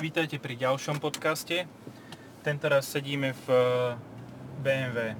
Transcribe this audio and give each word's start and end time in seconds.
Vítajte 0.00 0.40
pri 0.40 0.56
ďalšom 0.56 0.96
podcaste. 0.96 1.68
Tentoraz 2.40 2.88
sedíme 2.88 3.36
v 3.44 3.46
eh, 3.52 3.62
BMW 4.64 5.12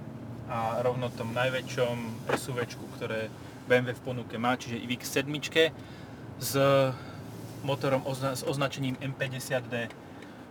a 0.49 0.81
rovno 0.81 1.13
tom 1.13 1.37
najväčšom 1.37 2.25
SUV, 2.33 2.65
ktoré 2.97 3.29
BMW 3.69 3.93
v 3.93 4.01
ponuke 4.01 4.41
má, 4.41 4.57
čiže 4.57 4.81
iX 4.81 5.05
7 5.05 5.29
s 6.41 6.57
motorom 7.61 8.09
ozna- 8.09 8.33
s 8.33 8.41
označením 8.41 8.97
M50D. 9.05 9.93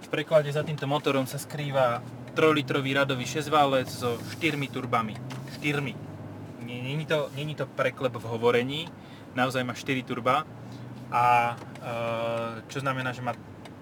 V 0.05 0.07
preklade 0.13 0.53
za 0.53 0.61
týmto 0.61 0.85
motorom 0.85 1.25
sa 1.25 1.41
skrýva 1.41 2.05
3-litrový 2.37 3.01
radový 3.01 3.25
6-válec 3.25 3.89
so 3.89 4.21
4 4.37 4.61
turbami. 4.69 5.17
4. 5.57 5.81
Není 6.69 7.05
to, 7.09 7.33
není 7.33 7.57
to 7.57 7.65
preklep 7.65 8.13
v 8.13 8.29
hovorení, 8.29 8.93
naozaj 9.33 9.65
má 9.65 9.73
4 9.73 10.05
turba 10.05 10.45
a 11.09 11.57
e, 11.81 11.93
čo 12.69 12.85
znamená, 12.85 13.09
že 13.09 13.25
má 13.25 13.33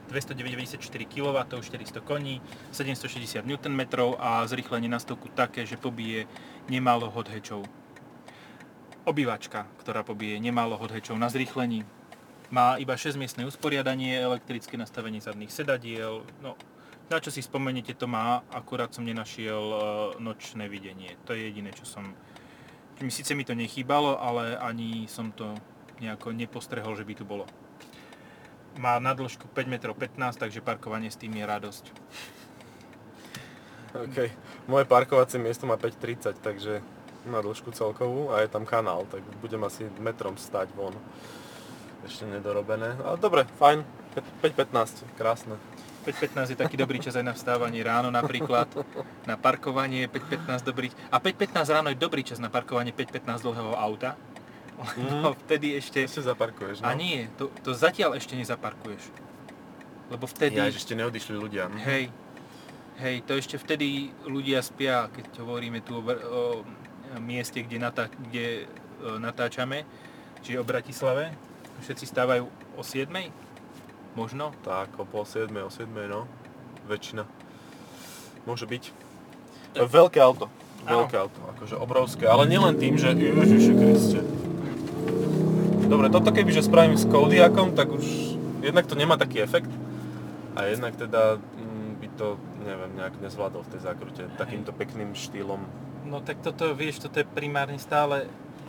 294 0.08 0.80
kW, 1.06 1.38
400 1.62 2.02
koní, 2.02 2.42
760 2.72 3.46
Nm 3.46 3.82
a 4.20 4.48
zrýchlenie 4.48 4.90
na 4.90 5.00
stovku 5.00 5.28
také, 5.32 5.66
že 5.66 5.78
pobije 5.78 6.28
nemálo 6.72 7.12
hot 7.12 7.28
hatchov. 7.28 7.68
Obývačka, 9.08 9.68
ktorá 9.80 10.04
pobije 10.04 10.40
nemálo 10.40 10.76
hot 10.76 10.92
hatchov 10.92 11.20
na 11.20 11.32
zrýchlení. 11.32 11.84
Má 12.48 12.80
iba 12.80 12.96
6-miestne 12.96 13.44
usporiadanie, 13.44 14.24
elektrické 14.24 14.80
nastavenie 14.80 15.20
zadných 15.20 15.52
sedadiel, 15.52 16.24
no 16.40 16.56
na 17.08 17.24
čo 17.24 17.32
si 17.32 17.40
spomeniete 17.40 17.96
to 17.96 18.04
má, 18.04 18.44
akurát 18.52 18.92
som 18.92 19.08
nenašiel 19.08 19.64
e, 19.64 19.78
nočné 20.20 20.68
videnie. 20.68 21.16
To 21.24 21.32
je 21.32 21.48
jediné, 21.48 21.72
čo 21.72 21.88
som... 21.88 22.04
Síce 23.08 23.32
mi 23.32 23.48
to 23.48 23.56
nechýbalo, 23.56 24.20
ale 24.20 24.60
ani 24.60 25.08
som 25.08 25.32
to 25.32 25.56
nejako 26.04 26.36
nepostrehol, 26.36 27.00
že 27.00 27.08
by 27.08 27.14
tu 27.16 27.24
bolo. 27.24 27.48
Má 28.78 29.02
na 29.02 29.18
dĺžku 29.18 29.50
5,15 29.58 30.18
m, 30.18 30.34
takže 30.38 30.62
parkovanie 30.62 31.10
s 31.10 31.18
tým 31.18 31.34
je 31.34 31.46
radosť. 31.46 31.86
OK. 33.98 34.18
Moje 34.70 34.86
parkovacie 34.86 35.42
miesto 35.42 35.66
má 35.66 35.82
5,30, 35.82 36.38
takže 36.38 36.86
na 37.26 37.42
dĺžku 37.42 37.74
celkovú 37.74 38.30
a 38.32 38.46
je 38.46 38.50
tam 38.54 38.64
kanál, 38.64 39.10
tak 39.10 39.26
budem 39.42 39.60
asi 39.66 39.90
metrom 39.98 40.38
stať 40.38 40.70
von. 40.78 40.94
Ešte 42.06 42.30
nedorobené. 42.30 42.96
Ale 43.02 43.18
dobre, 43.18 43.50
fajn. 43.58 43.82
5,15, 44.46 45.18
krásne. 45.18 45.58
5.15 46.08 46.56
je 46.56 46.58
taký 46.58 46.80
dobrý 46.80 47.04
čas 47.04 47.20
aj 47.20 47.26
na 47.26 47.36
vstávanie 47.36 47.84
ráno 47.84 48.08
napríklad, 48.08 48.72
na 49.28 49.36
parkovanie 49.36 50.08
5.15 50.08 50.64
dobrý, 50.64 50.88
a 51.12 51.20
5.15 51.20 51.68
ráno 51.68 51.92
je 51.92 52.00
dobrý 52.00 52.24
čas 52.24 52.40
na 52.40 52.48
parkovanie 52.48 52.96
5.15 52.96 53.44
dlhého 53.44 53.76
auta, 53.76 54.16
Mm. 54.78 55.34
vtedy 55.46 55.74
ešte... 55.78 56.06
Ešte 56.06 56.22
zaparkuješ, 56.22 56.86
no? 56.86 56.90
A 56.90 56.94
nie, 56.94 57.26
to, 57.36 57.50
to 57.66 57.74
zatiaľ 57.74 58.14
ešte 58.14 58.38
nezaparkuješ. 58.38 59.10
Lebo 60.14 60.30
vtedy... 60.30 60.62
Ja, 60.62 60.70
že 60.70 60.80
ešte 60.80 60.94
neodišli 60.94 61.34
ľudia. 61.34 61.68
hm? 61.68 61.82
Hej, 61.82 62.04
hej, 63.02 63.16
to 63.26 63.34
ešte 63.36 63.58
vtedy 63.58 64.14
ľudia 64.30 64.62
spia, 64.62 65.10
keď 65.10 65.42
hovoríme 65.42 65.82
tu 65.82 65.98
o, 65.98 66.02
o 66.02 66.42
mieste, 67.18 67.66
kde, 67.66 67.78
natá, 67.82 68.08
kde 68.10 68.64
e, 68.64 68.66
natáčame, 69.18 69.84
čiže 70.46 70.62
o 70.62 70.66
Bratislave. 70.66 71.34
Všetci 71.82 72.06
stávajú 72.10 72.50
o 72.78 72.82
7 72.82 73.10
Možno. 74.18 74.50
Tak, 74.66 74.98
o 74.98 75.06
pol 75.06 75.30
7, 75.30 75.54
o 75.62 75.70
7, 75.70 75.86
no. 76.10 76.26
Väčšina. 76.90 77.30
Môže 78.50 78.66
byť. 78.66 78.90
Veľké 79.78 80.18
auto. 80.18 80.50
Áno. 80.90 81.06
Veľké 81.06 81.22
auto, 81.22 81.38
akože 81.54 81.78
obrovské. 81.78 82.26
Ale 82.26 82.50
nielen 82.50 82.82
tým, 82.82 82.98
že 82.98 83.14
Ježiši 83.14 83.74
Kriste. 83.78 84.47
Dobre, 85.88 86.12
toto 86.12 86.36
kebyže 86.36 86.68
spravím 86.68 87.00
s 87.00 87.08
Kodiakom, 87.08 87.72
tak 87.72 87.88
už 87.88 88.04
jednak 88.60 88.84
to 88.92 89.00
nemá 89.00 89.16
taký 89.16 89.40
efekt. 89.40 89.72
A 90.60 90.68
jednak 90.68 91.00
teda 91.00 91.40
mm, 91.40 92.04
by 92.04 92.08
to, 92.20 92.36
neviem, 92.68 92.92
nejak 93.00 93.16
nezvládol 93.24 93.64
v 93.64 93.72
tej 93.72 93.82
zákrute 93.88 94.24
takýmto 94.36 94.76
pekným 94.76 95.16
štýlom. 95.16 95.64
No 96.04 96.20
tak 96.20 96.44
toto, 96.44 96.76
vieš, 96.76 97.00
toto 97.08 97.24
je 97.24 97.28
primárne 97.28 97.80
stále 97.80 98.28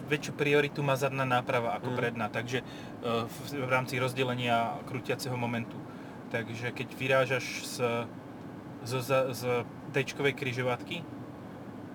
väčšiu 0.09 0.33
prioritu 0.39 0.81
má 0.81 0.95
zadná 0.95 1.27
náprava 1.27 1.75
ako 1.75 1.91
Mm. 1.93 1.97
predná, 1.99 2.27
takže 2.31 2.63
e, 2.63 2.65
v, 3.27 3.37
v 3.67 3.71
rámci 3.71 3.99
rozdelenia 3.99 4.79
krútiaceho 4.89 5.37
momentu. 5.37 5.77
Takže 6.31 6.71
keď 6.71 6.89
vyrážaš 6.97 7.45
z, 7.67 7.77
z, 8.87 8.93
z, 9.35 9.43
D-čkovej 9.93 10.33
križovatky, 10.39 11.03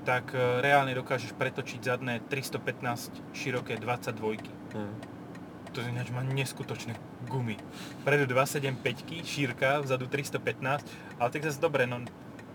tak 0.04 0.36
e, 0.36 0.62
reálne 0.62 0.94
dokážeš 0.94 1.34
pretočiť 1.34 1.80
zadné 1.80 2.20
315 2.28 3.34
široké 3.34 3.80
22. 3.80 4.52
Hm. 4.76 5.13
To 5.74 5.82
ináč 5.82 6.14
má 6.14 6.22
neskutočné 6.22 6.94
gumy. 7.26 7.58
Predu 8.06 8.30
275 8.30 9.26
šírka, 9.26 9.82
vzadu 9.82 10.06
315, 10.06 10.86
ale 11.18 11.30
tak 11.34 11.42
zase 11.42 11.58
dobre, 11.58 11.90
no 11.90 12.06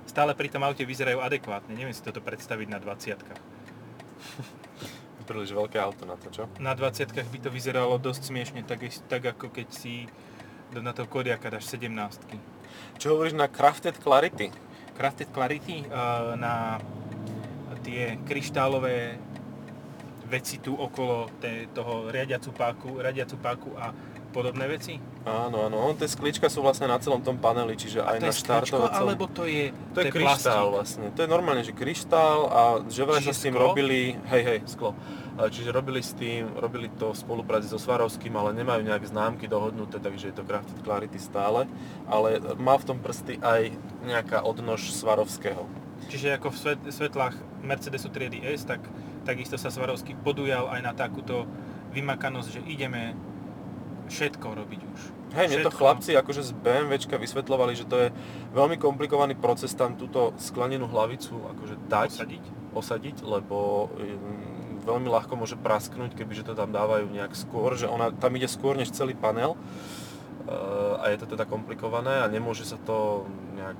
stále 0.06 0.38
pri 0.38 0.48
tom 0.48 0.62
aute 0.62 0.86
vyzerajú 0.86 1.18
adekvátne. 1.18 1.74
Neviem 1.74 1.94
si 1.94 2.00
toto 2.00 2.22
predstaviť 2.22 2.66
na 2.70 2.78
20 2.78 3.18
Príliš 5.28 5.52
veľké 5.52 5.76
auto 5.76 6.08
na 6.08 6.16
to, 6.16 6.32
čo? 6.32 6.48
Na 6.56 6.72
20 6.72 7.12
by 7.12 7.38
to 7.42 7.52
vyzeralo 7.52 8.00
dosť 8.00 8.32
smiešne, 8.32 8.64
tak, 8.64 8.80
tak 9.12 9.36
ako 9.36 9.52
keď 9.52 9.68
si 9.68 10.08
do- 10.72 10.80
na 10.80 10.96
toho 10.96 11.04
Kodiaka 11.04 11.52
dáš 11.52 11.68
17 11.68 12.16
Čo 12.96 13.18
hovoríš 13.18 13.36
na 13.36 13.50
Crafted 13.50 14.00
Clarity? 14.00 14.48
Crafted 14.96 15.28
Clarity 15.28 15.84
eh, 15.84 16.32
na 16.40 16.80
tie 17.88 18.18
kryštálové 18.26 19.16
veci 20.28 20.60
tu 20.60 20.76
okolo 20.76 21.32
té, 21.40 21.66
toho 21.72 22.12
riadiacu 22.12 22.52
páku, 22.52 23.00
riadiacu 23.00 23.36
páku 23.40 23.72
a 23.80 23.90
podobné 24.28 24.68
veci? 24.68 25.00
Áno, 25.24 25.64
áno, 25.68 25.80
on 25.80 25.96
tie 25.96 26.04
sklička 26.04 26.52
sú 26.52 26.60
vlastne 26.60 26.84
na 26.84 27.00
celom 27.00 27.24
tom 27.24 27.40
paneli, 27.40 27.76
čiže 27.76 28.04
aj 28.04 28.20
to 28.20 28.24
na 28.24 28.32
je 28.32 28.40
štartovacom. 28.44 29.00
alebo 29.08 29.24
to 29.24 29.48
je, 29.48 29.72
To 29.96 30.04
je 30.04 30.12
kryštál 30.12 30.68
vlastne, 30.68 31.08
to 31.16 31.24
je 31.24 31.28
normálne, 31.28 31.64
že 31.64 31.72
kryštál 31.72 32.40
a 32.48 32.62
že 32.88 33.08
vraj 33.08 33.24
sa 33.24 33.32
s 33.32 33.40
tým 33.44 33.56
sklo? 33.56 33.72
robili, 33.72 34.20
hej, 34.28 34.42
hej, 34.44 34.58
sklo. 34.68 34.92
A 35.38 35.48
Čiže 35.48 35.70
robili 35.70 36.02
s 36.02 36.12
tým, 36.18 36.50
robili 36.58 36.90
to 36.98 37.14
v 37.14 37.16
spolupráci 37.16 37.70
so 37.70 37.78
Svarovským, 37.78 38.34
ale 38.34 38.58
nemajú 38.58 38.82
nejak 38.82 39.06
známky 39.06 39.46
dohodnuté, 39.46 40.02
takže 40.02 40.28
je 40.28 40.34
to 40.34 40.42
Crafted 40.42 40.82
Clarity 40.82 41.14
stále. 41.14 41.70
Ale 42.10 42.42
má 42.58 42.74
v 42.74 42.84
tom 42.90 42.98
prsty 42.98 43.38
aj 43.38 43.70
nejaká 44.02 44.42
odnož 44.42 44.90
Svarovského. 44.90 45.62
Čiže 46.10 46.34
ako 46.42 46.50
v 46.50 46.56
svet, 46.58 46.80
svetlách 46.90 47.38
Mercedesu 47.62 48.10
triedy 48.10 48.42
S, 48.42 48.66
tak 48.66 48.82
takisto 49.28 49.60
sa 49.60 49.68
Svarovský 49.68 50.16
podujal 50.16 50.72
aj 50.72 50.80
na 50.80 50.92
takúto 50.96 51.44
vymakanosť, 51.92 52.48
že 52.48 52.60
ideme 52.64 53.12
všetko 54.08 54.46
robiť 54.56 54.80
už. 54.80 55.00
Hej, 55.36 55.52
mne 55.52 55.68
to 55.68 55.76
chlapci 55.76 56.16
akože 56.16 56.40
z 56.40 56.56
BMWčka 56.56 57.20
vysvetľovali, 57.20 57.76
že 57.76 57.84
to 57.84 57.96
je 58.00 58.08
veľmi 58.56 58.80
komplikovaný 58.80 59.36
proces 59.36 59.76
tam 59.76 60.00
túto 60.00 60.32
sklenenú 60.40 60.88
hlavicu 60.88 61.36
akože 61.52 61.76
dať. 61.92 62.08
Posadiť. 62.16 62.44
osadiť, 62.72 63.16
lebo 63.28 63.88
mm, 63.92 64.88
veľmi 64.88 65.08
ľahko 65.12 65.36
môže 65.36 65.60
prasknúť, 65.60 66.16
kebyže 66.16 66.48
to 66.48 66.54
tam 66.56 66.72
dávajú 66.72 67.12
nejak 67.12 67.36
skôr, 67.36 67.76
že 67.76 67.84
ona 67.84 68.08
tam 68.16 68.32
ide 68.40 68.48
skôr 68.48 68.72
než 68.80 68.88
celý 68.96 69.12
panel 69.12 69.60
Eh, 70.48 70.94
a 71.04 71.12
je 71.12 71.20
to 71.20 71.36
teda 71.36 71.44
komplikované 71.44 72.24
a 72.24 72.30
nemôže 72.30 72.64
sa 72.64 72.80
to 72.80 73.28
nejak 73.52 73.76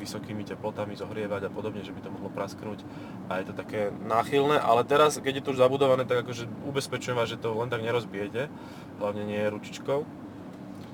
vysokými 0.00 0.48
teplotami 0.48 0.96
zohrievať 0.96 1.46
a 1.46 1.50
podobne, 1.52 1.84
že 1.84 1.92
by 1.92 2.00
to 2.00 2.10
mohlo 2.10 2.32
prasknúť 2.32 2.80
a 3.28 3.44
je 3.44 3.52
to 3.52 3.54
také 3.54 3.92
náchylné, 3.92 4.56
ale 4.56 4.88
teraz, 4.88 5.20
keď 5.20 5.40
je 5.40 5.44
to 5.44 5.52
už 5.52 5.60
zabudované, 5.60 6.08
tak 6.08 6.24
akože 6.24 6.48
ubezpečujem 6.64 7.20
vás, 7.20 7.28
že 7.28 7.36
to 7.36 7.52
len 7.52 7.68
tak 7.68 7.84
nerozbijete, 7.84 8.48
hlavne 8.96 9.22
nie 9.28 9.44
ručičkou. 9.52 10.08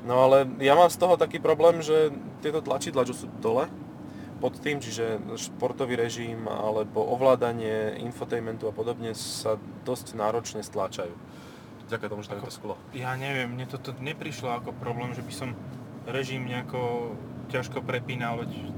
No 0.06 0.14
ale 0.26 0.50
ja 0.58 0.74
mám 0.74 0.90
z 0.90 0.98
toho 0.98 1.14
taký 1.14 1.38
problém, 1.38 1.82
že 1.82 2.10
tieto 2.42 2.62
tlačidla, 2.62 3.06
čo 3.06 3.14
sú 3.14 3.26
dole, 3.38 3.70
pod 4.36 4.60
tým, 4.60 4.84
čiže 4.84 5.22
športový 5.40 5.96
režim 5.96 6.44
alebo 6.44 7.00
ovládanie 7.00 7.96
infotainmentu 8.04 8.68
a 8.68 8.76
podobne 8.76 9.16
sa 9.16 9.56
dosť 9.88 10.12
náročne 10.12 10.60
stláčajú. 10.60 11.14
Vďaka 11.88 12.10
tomu, 12.10 12.20
že 12.26 12.34
tam 12.34 12.38
je 12.42 12.50
to 12.50 12.52
sklo. 12.52 12.74
Ja 12.92 13.14
neviem, 13.14 13.54
mne 13.54 13.64
toto 13.70 13.94
neprišlo 13.96 14.50
ako 14.60 14.74
problém, 14.76 15.14
že 15.14 15.22
by 15.22 15.32
som 15.32 15.50
režim 16.04 16.44
nejako 16.44 17.14
ťažko 17.48 17.82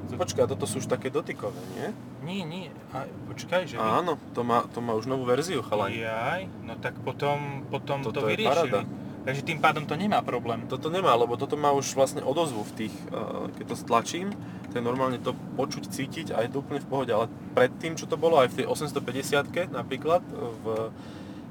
to... 0.09 0.17
Počkaj, 0.17 0.45
toto 0.49 0.65
sú 0.65 0.81
už 0.81 0.89
také 0.89 1.09
dotykové, 1.13 1.61
nie? 1.77 1.89
Nie, 2.25 2.43
nie, 2.45 2.67
a 2.93 3.09
počkaj, 3.29 3.69
že... 3.69 3.77
Áno, 3.77 4.17
to 4.33 4.45
má, 4.45 4.65
to 4.69 4.81
má 4.81 4.93
už 4.97 5.09
novú 5.09 5.25
verziu, 5.25 5.65
chalani. 5.65 6.05
Jaj, 6.05 6.49
no 6.65 6.77
tak 6.81 6.97
potom, 7.05 7.65
potom 7.73 8.05
to 8.05 8.13
Toto 8.13 8.29
je 8.29 8.37
vyriešili. 8.37 8.71
paráda. 8.73 8.81
Takže 9.29 9.45
tým 9.45 9.61
pádom 9.61 9.85
to 9.85 9.93
nemá 9.93 10.25
problém. 10.25 10.65
Toto 10.73 10.89
nemá, 10.89 11.13
lebo 11.13 11.37
toto 11.37 11.53
má 11.53 11.69
už 11.77 11.93
vlastne 11.93 12.25
odozvu 12.25 12.65
v 12.65 12.73
tých, 12.85 12.95
eh, 13.13 13.53
keď 13.61 13.65
to 13.69 13.77
stlačím, 13.77 14.33
to 14.73 14.81
je 14.81 14.85
normálne 14.85 15.21
to 15.21 15.37
počuť, 15.57 15.85
cítiť 15.85 16.33
a 16.33 16.45
je 16.45 16.53
to 16.53 16.65
úplne 16.65 16.81
v 16.81 16.89
pohode, 16.89 17.13
ale 17.13 17.29
predtým, 17.53 17.93
čo 17.93 18.09
to 18.09 18.17
bolo 18.17 18.41
aj 18.41 18.49
v 18.53 18.65
tej 18.65 18.67
850 18.69 19.69
napríklad, 19.69 20.25
eh, 20.25 20.37
v 20.65 20.65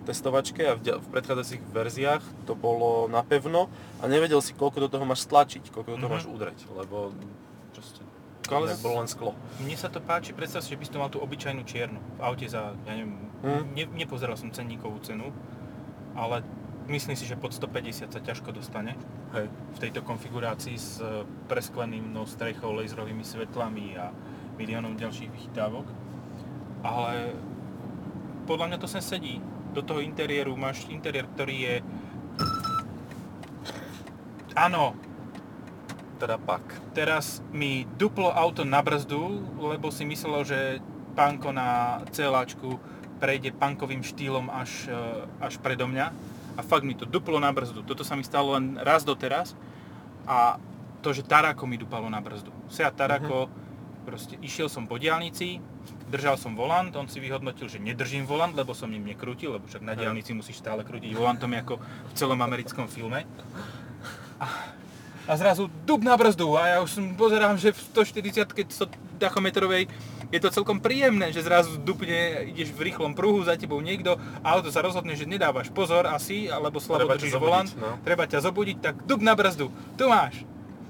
testovačke 0.08 0.64
a 0.64 0.74
v, 0.74 0.96
v 0.96 1.08
predchádzajúcich 1.10 1.62
verziách 1.68 2.24
to 2.44 2.54
bolo 2.54 3.06
napevno 3.08 3.68
a 4.00 4.08
nevedel 4.08 4.40
si, 4.40 4.52
koľko 4.52 4.80
do 4.80 4.90
toho 4.90 5.04
máš 5.04 5.24
stlačiť, 5.24 5.68
koľko 5.68 5.90
do 5.92 5.98
toho 6.00 6.08
Mhm. 6.08 6.16
máš 6.16 6.26
udreť, 6.26 6.60
lebo 6.72 7.12
proste 7.72 8.02
Ale 8.48 8.72
ale 8.72 8.80
bolo 8.80 9.04
len 9.04 9.08
sklo. 9.08 9.32
Mne 9.60 9.76
sa 9.76 9.88
to 9.88 10.00
páči, 10.00 10.32
predstav 10.32 10.64
si, 10.64 10.72
že 10.72 10.80
by 10.80 10.84
si 10.84 10.92
to 10.92 10.98
mal 10.98 11.12
tú 11.12 11.20
obyčajnú 11.20 11.62
čiernu 11.62 12.00
v 12.16 12.22
aute 12.22 12.48
za, 12.48 12.72
ja 12.82 12.94
neviem, 12.94 13.20
Hm. 13.38 13.64
ne, 13.70 13.84
nepozeral 13.98 14.34
som 14.34 14.50
cenníkovú 14.50 14.98
cenu, 15.00 15.30
ale 16.16 16.42
myslím 16.88 17.14
si, 17.14 17.28
že 17.28 17.36
pod 17.36 17.52
150 17.52 18.08
sa 18.08 18.18
ťažko 18.18 18.50
dostane 18.50 18.96
Hej. 19.30 19.46
v 19.52 19.78
tejto 19.78 20.02
konfigurácii 20.02 20.74
s 20.74 20.98
e, 20.98 21.22
preskleným 21.46 22.08
no, 22.08 22.24
strechou, 22.24 22.72
laserovými 22.72 23.22
svetlami 23.22 23.94
a 23.94 24.10
miliónom 24.56 24.96
ďalších 24.96 25.30
vychytávok. 25.30 25.86
Ale 26.82 27.36
podľa 28.46 28.66
mňa 28.66 28.78
to 28.80 28.88
sem 28.88 29.04
sedí. 29.04 29.38
Do 29.78 29.86
toho 29.86 30.02
interiéru 30.02 30.58
máš 30.58 30.90
interiér, 30.90 31.30
ktorý 31.38 31.56
je... 31.62 31.76
Áno, 34.58 34.98
Teda 36.18 36.42
pak. 36.42 36.66
teraz 36.98 37.46
mi 37.54 37.86
duplo 37.86 38.34
auto 38.34 38.66
na 38.66 38.82
brzdu, 38.82 39.38
lebo 39.62 39.94
si 39.94 40.02
myslelo, 40.02 40.42
že 40.42 40.82
pánko 41.14 41.54
na 41.54 42.02
celáčku 42.10 42.82
prejde 43.22 43.54
punkovým 43.54 44.02
štýlom 44.02 44.50
až, 44.50 44.90
e, 44.90 45.02
až 45.46 45.62
predo 45.62 45.86
mňa. 45.86 46.10
A 46.58 46.62
fakt 46.66 46.82
mi 46.82 46.98
to 46.98 47.06
duplo 47.06 47.38
na 47.38 47.54
brzdu. 47.54 47.86
Toto 47.86 48.02
sa 48.02 48.18
mi 48.18 48.26
stalo 48.26 48.58
len 48.58 48.82
raz 48.82 49.06
doteraz. 49.06 49.54
A 50.26 50.58
to, 51.06 51.14
že 51.14 51.22
Tarako 51.22 51.70
mi 51.70 51.78
dupalo 51.78 52.10
na 52.10 52.18
brzdu. 52.18 52.50
Seat 52.66 52.98
Tarako, 52.98 53.46
proste 54.10 54.42
išiel 54.42 54.74
som 54.74 54.90
po 54.90 54.98
diálnici, 54.98 55.62
držal 56.08 56.40
som 56.40 56.56
volant, 56.56 56.90
on 56.96 57.08
si 57.12 57.20
vyhodnotil, 57.20 57.68
že 57.68 57.80
nedržím 57.80 58.24
volant, 58.24 58.56
lebo 58.56 58.72
som 58.72 58.88
ním 58.88 59.06
nekrútil, 59.06 59.56
lebo 59.56 59.68
však 59.68 59.84
na 59.84 59.94
diálnici 59.94 60.32
musíš 60.32 60.64
stále 60.64 60.82
krútiť 60.88 61.12
volantom 61.14 61.52
ako 61.54 61.80
v 61.80 62.14
celom 62.16 62.40
americkom 62.40 62.88
filme. 62.88 63.28
A 65.28 65.36
zrazu 65.36 65.68
dub 65.84 66.00
na 66.08 66.16
brzdu 66.16 66.56
a 66.56 66.72
ja 66.72 66.78
už 66.80 66.96
som 66.96 67.04
pozerám, 67.20 67.60
že 67.60 67.76
v 67.76 67.80
140 68.00 68.48
100 68.48 69.20
tachometrovej 69.20 69.92
je 70.28 70.40
to 70.44 70.52
celkom 70.52 70.80
príjemné, 70.84 71.32
že 71.32 71.44
zrazu 71.44 71.80
dupne, 71.80 72.48
ideš 72.52 72.76
v 72.76 72.92
rýchlom 72.92 73.16
pruhu, 73.16 73.44
za 73.48 73.56
tebou 73.56 73.80
niekto 73.80 74.20
a 74.44 74.48
auto 74.60 74.72
sa 74.72 74.84
rozhodne, 74.84 75.16
že 75.16 75.24
nedávaš 75.24 75.72
pozor 75.72 76.04
asi, 76.08 76.52
alebo 76.52 76.84
slabo 76.84 77.08
Treba 77.08 77.16
držíš 77.16 77.34
zobudiť, 77.36 77.48
volant, 77.48 77.70
no. 77.80 77.90
treba 78.04 78.24
ťa 78.28 78.40
zobudiť, 78.44 78.78
tak 78.84 78.96
dub 79.08 79.24
na 79.24 79.34
brzdu, 79.36 79.72
tu 79.96 80.04
máš. 80.12 80.44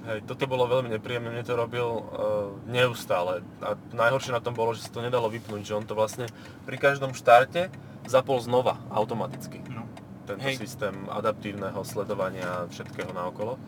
Hej, 0.07 0.23
toto 0.23 0.47
bolo 0.47 0.71
veľmi 0.71 0.87
nepríjemné, 0.95 1.27
mne 1.27 1.43
to 1.43 1.59
robil 1.59 1.83
uh, 1.83 2.55
neustále. 2.63 3.43
A 3.59 3.75
najhoršie 3.91 4.31
na 4.31 4.39
tom 4.39 4.55
bolo, 4.55 4.71
že 4.71 4.87
sa 4.87 4.95
to 4.95 5.03
nedalo 5.03 5.27
vypnúť, 5.27 5.67
že 5.67 5.75
on 5.75 5.83
to 5.83 5.99
vlastne 5.99 6.31
pri 6.63 6.79
každom 6.79 7.11
štarte 7.11 7.67
zapol 8.07 8.39
znova, 8.39 8.79
automaticky. 8.87 9.59
No. 9.67 9.83
Tento 10.23 10.47
Hej. 10.47 10.63
systém 10.63 10.95
adaptívneho 11.11 11.83
sledovania 11.83 12.71
všetkého 12.71 13.11
naokolo. 13.11 13.59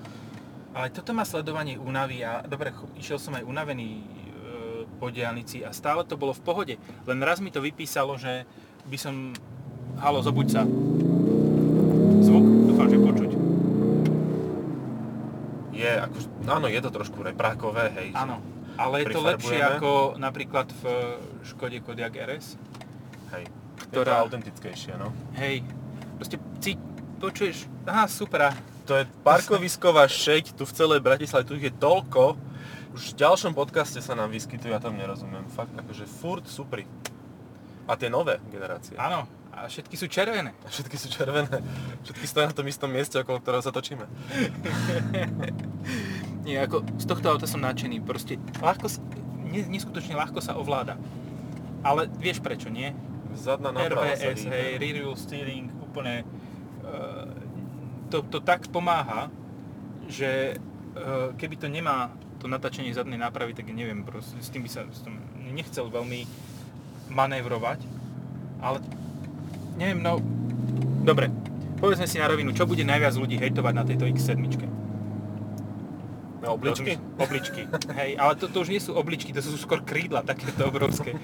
Ale 0.72 0.96
toto 0.96 1.12
má 1.12 1.28
sledovanie 1.28 1.76
únavy 1.76 2.24
a 2.24 2.40
dobre, 2.48 2.72
išiel 2.96 3.20
som 3.20 3.36
aj 3.36 3.44
unavený 3.44 4.00
e, 4.00 4.04
po 4.96 5.12
diálnici 5.12 5.68
a 5.68 5.76
stále 5.76 6.08
to 6.08 6.16
bolo 6.16 6.32
v 6.32 6.46
pohode. 6.46 6.76
Len 7.04 7.20
raz 7.20 7.44
mi 7.44 7.52
to 7.52 7.60
vypísalo, 7.60 8.16
že 8.16 8.48
by 8.88 8.96
som... 8.96 9.36
Halo, 10.00 10.24
zobuď 10.24 10.48
sa. 10.48 10.64
Zvuk, 12.24 12.46
dúfam, 12.72 12.88
že 12.88 13.00
počuť. 13.02 13.32
Je, 15.80 15.92
akože, 15.96 16.28
áno, 16.44 16.68
je 16.68 16.82
to 16.84 16.92
trošku 16.92 17.24
reprákové, 17.24 17.88
hej. 17.96 18.12
Áno, 18.12 18.44
ale 18.76 19.08
je 19.08 19.16
to 19.16 19.24
lepšie 19.24 19.60
ako 19.64 20.20
napríklad 20.20 20.68
v 20.84 20.84
Škode 21.48 21.80
Kodiaq 21.80 22.20
RS. 22.20 22.60
Hej. 23.32 23.48
Je 23.48 23.96
to 23.96 24.04
Ktorá- 24.04 24.20
autentickejšie, 24.28 25.00
no. 25.00 25.16
Hej, 25.40 25.64
proste 26.20 26.36
cí, 26.60 26.76
počuješ, 27.18 27.72
aha, 27.88 28.12
super, 28.12 28.52
To 28.90 28.98
je 28.98 29.06
parkovisková 29.22 30.10
šeť 30.10 30.58
tu 30.58 30.66
v 30.66 30.74
celej 30.74 31.00
Bratislave, 31.06 31.46
tu 31.46 31.54
ich 31.54 31.70
je 31.70 31.74
toľko. 31.78 32.34
Už 32.98 33.14
v 33.14 33.22
ďalšom 33.22 33.54
podcaste 33.54 34.02
sa 34.02 34.18
nám 34.18 34.34
vyskytujú, 34.34 34.74
ja 34.74 34.82
tam 34.82 34.98
nerozumiem. 34.98 35.46
Fakt, 35.54 35.78
akože 35.78 36.10
furt 36.10 36.50
supri. 36.50 36.90
A 37.86 37.94
tie 37.94 38.10
nové 38.10 38.42
generácie. 38.50 38.98
áno, 38.98 39.30
a 39.60 39.68
všetky 39.68 39.96
sú 40.00 40.08
červené. 40.08 40.56
A 40.64 40.70
všetky 40.72 40.96
sú 40.96 41.12
červené. 41.12 41.60
Všetky 42.08 42.26
stojí 42.26 42.46
na 42.48 42.56
tom 42.56 42.68
istom 42.72 42.88
mieste, 42.88 43.20
okolo 43.20 43.44
ktorého 43.44 43.60
sa 43.60 43.76
točíme. 43.76 44.08
Nie, 46.48 46.64
ako 46.64 46.88
z 46.96 47.06
tohto 47.06 47.28
auta 47.28 47.44
som 47.44 47.60
nadšený, 47.60 48.00
proste 48.02 48.40
ľahko, 48.64 48.88
sa- 48.88 49.04
ne, 49.44 49.68
neskutočne 49.68 50.16
ľahko 50.16 50.40
sa 50.40 50.56
ovláda. 50.56 50.96
Ale 51.84 52.08
vieš 52.20 52.40
prečo, 52.40 52.72
nie? 52.72 52.96
Zadná 53.36 53.76
náprava 53.76 54.16
sa 54.16 54.32
RVS, 54.32 54.48
hýbe. 54.48 54.56
hej, 54.56 54.72
rear 54.80 54.98
wheel 55.04 55.18
steering, 55.20 55.68
úplne 55.84 56.24
e, 56.24 56.26
to, 58.10 58.26
to 58.26 58.40
tak 58.42 58.68
pomáha, 58.72 59.30
že 60.10 60.56
e, 60.56 61.36
keby 61.38 61.56
to 61.60 61.68
nemá 61.70 62.10
to 62.40 62.48
natáčanie 62.48 62.96
zadnej 62.96 63.20
nápravy, 63.20 63.52
tak 63.54 63.68
neviem, 63.70 64.02
proste, 64.08 64.40
s 64.40 64.50
tým 64.50 64.64
by 64.64 64.70
sa 64.72 64.88
s 64.88 65.04
tým 65.04 65.20
nechcel 65.52 65.92
veľmi 65.92 66.24
manévrovať, 67.12 67.84
ale 68.64 68.80
neviem, 69.80 70.04
no, 70.04 70.20
dobre, 71.08 71.32
povedzme 71.80 72.04
si 72.04 72.20
na 72.20 72.28
rovinu, 72.28 72.52
čo 72.52 72.68
bude 72.68 72.84
najviac 72.84 73.16
ľudí 73.16 73.40
hejtovať 73.40 73.74
na 73.74 73.84
tejto 73.88 74.04
X7? 74.12 74.36
Na 76.44 76.52
obličky? 76.52 77.00
Obličky, 77.16 77.62
hej, 77.96 78.20
ale 78.20 78.36
to, 78.36 78.52
to 78.52 78.68
už 78.68 78.70
nie 78.72 78.84
sú 78.84 78.96
obličky, 78.96 79.32
to 79.32 79.40
sú 79.40 79.56
skôr 79.56 79.80
krídla 79.80 80.24
takéto 80.24 80.68
obrovské. 80.68 81.16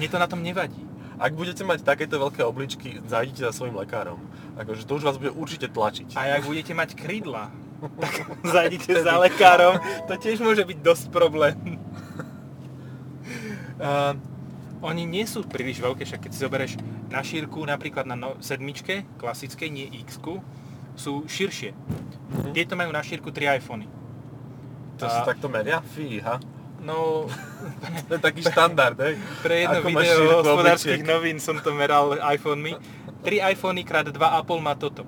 Mne 0.00 0.08
to 0.08 0.16
na 0.16 0.28
tom 0.28 0.40
nevadí. 0.40 0.80
Ak 1.20 1.36
budete 1.36 1.60
mať 1.68 1.84
takéto 1.84 2.16
veľké 2.16 2.40
obličky, 2.40 2.96
zajdite 3.04 3.44
za 3.44 3.52
svojim 3.52 3.76
lekárom. 3.76 4.16
Akože 4.56 4.88
to 4.88 4.96
už 4.96 5.04
vás 5.04 5.20
bude 5.20 5.36
určite 5.36 5.68
tlačiť. 5.68 6.16
A 6.16 6.40
ak 6.40 6.48
budete 6.48 6.72
mať 6.72 6.96
krídla, 6.96 7.52
tak 8.00 8.24
zajdite 8.40 9.04
za 9.04 9.20
lekárom, 9.20 9.76
to 10.08 10.16
tiež 10.16 10.40
môže 10.40 10.64
byť 10.64 10.78
dosť 10.80 11.04
problém. 11.12 11.56
Uh, 13.80 14.12
oni 14.84 15.08
nie 15.08 15.24
sú 15.24 15.40
príliš 15.40 15.80
veľké, 15.80 16.04
však 16.04 16.28
keď 16.28 16.30
si 16.36 16.44
zoberieš 16.44 16.72
na 17.10 17.20
šírku, 17.26 17.66
napríklad 17.66 18.06
na 18.06 18.14
no, 18.14 18.38
sedmičke, 18.38 19.04
klasickej, 19.18 19.68
nie 19.68 19.86
x 20.06 20.22
sú 20.94 21.26
širšie. 21.26 21.74
Mhm. 21.74 22.50
Tieto 22.54 22.78
majú 22.78 22.90
na 22.94 23.02
šírku 23.02 23.34
3 23.34 23.58
iPhony. 23.58 23.86
To 25.00 25.08
sa 25.08 25.24
takto 25.24 25.48
meria? 25.48 25.80
Fíha. 25.96 26.38
No, 26.80 27.28
To 28.08 28.12
je 28.16 28.20
taký 28.20 28.40
štandard, 28.44 28.96
hej? 29.00 29.16
pre 29.44 29.64
jedno 29.64 29.80
Ako 29.84 29.88
video 29.88 30.20
hospodárskych 30.40 31.02
novín 31.04 31.36
som 31.40 31.56
to 31.60 31.72
meral 31.72 32.16
iPhonemi. 32.20 32.76
3 33.24 33.52
iPhony 33.52 33.84
krát 33.84 34.08
2,5 34.08 34.16
má 34.64 34.74
toto. 34.76 35.04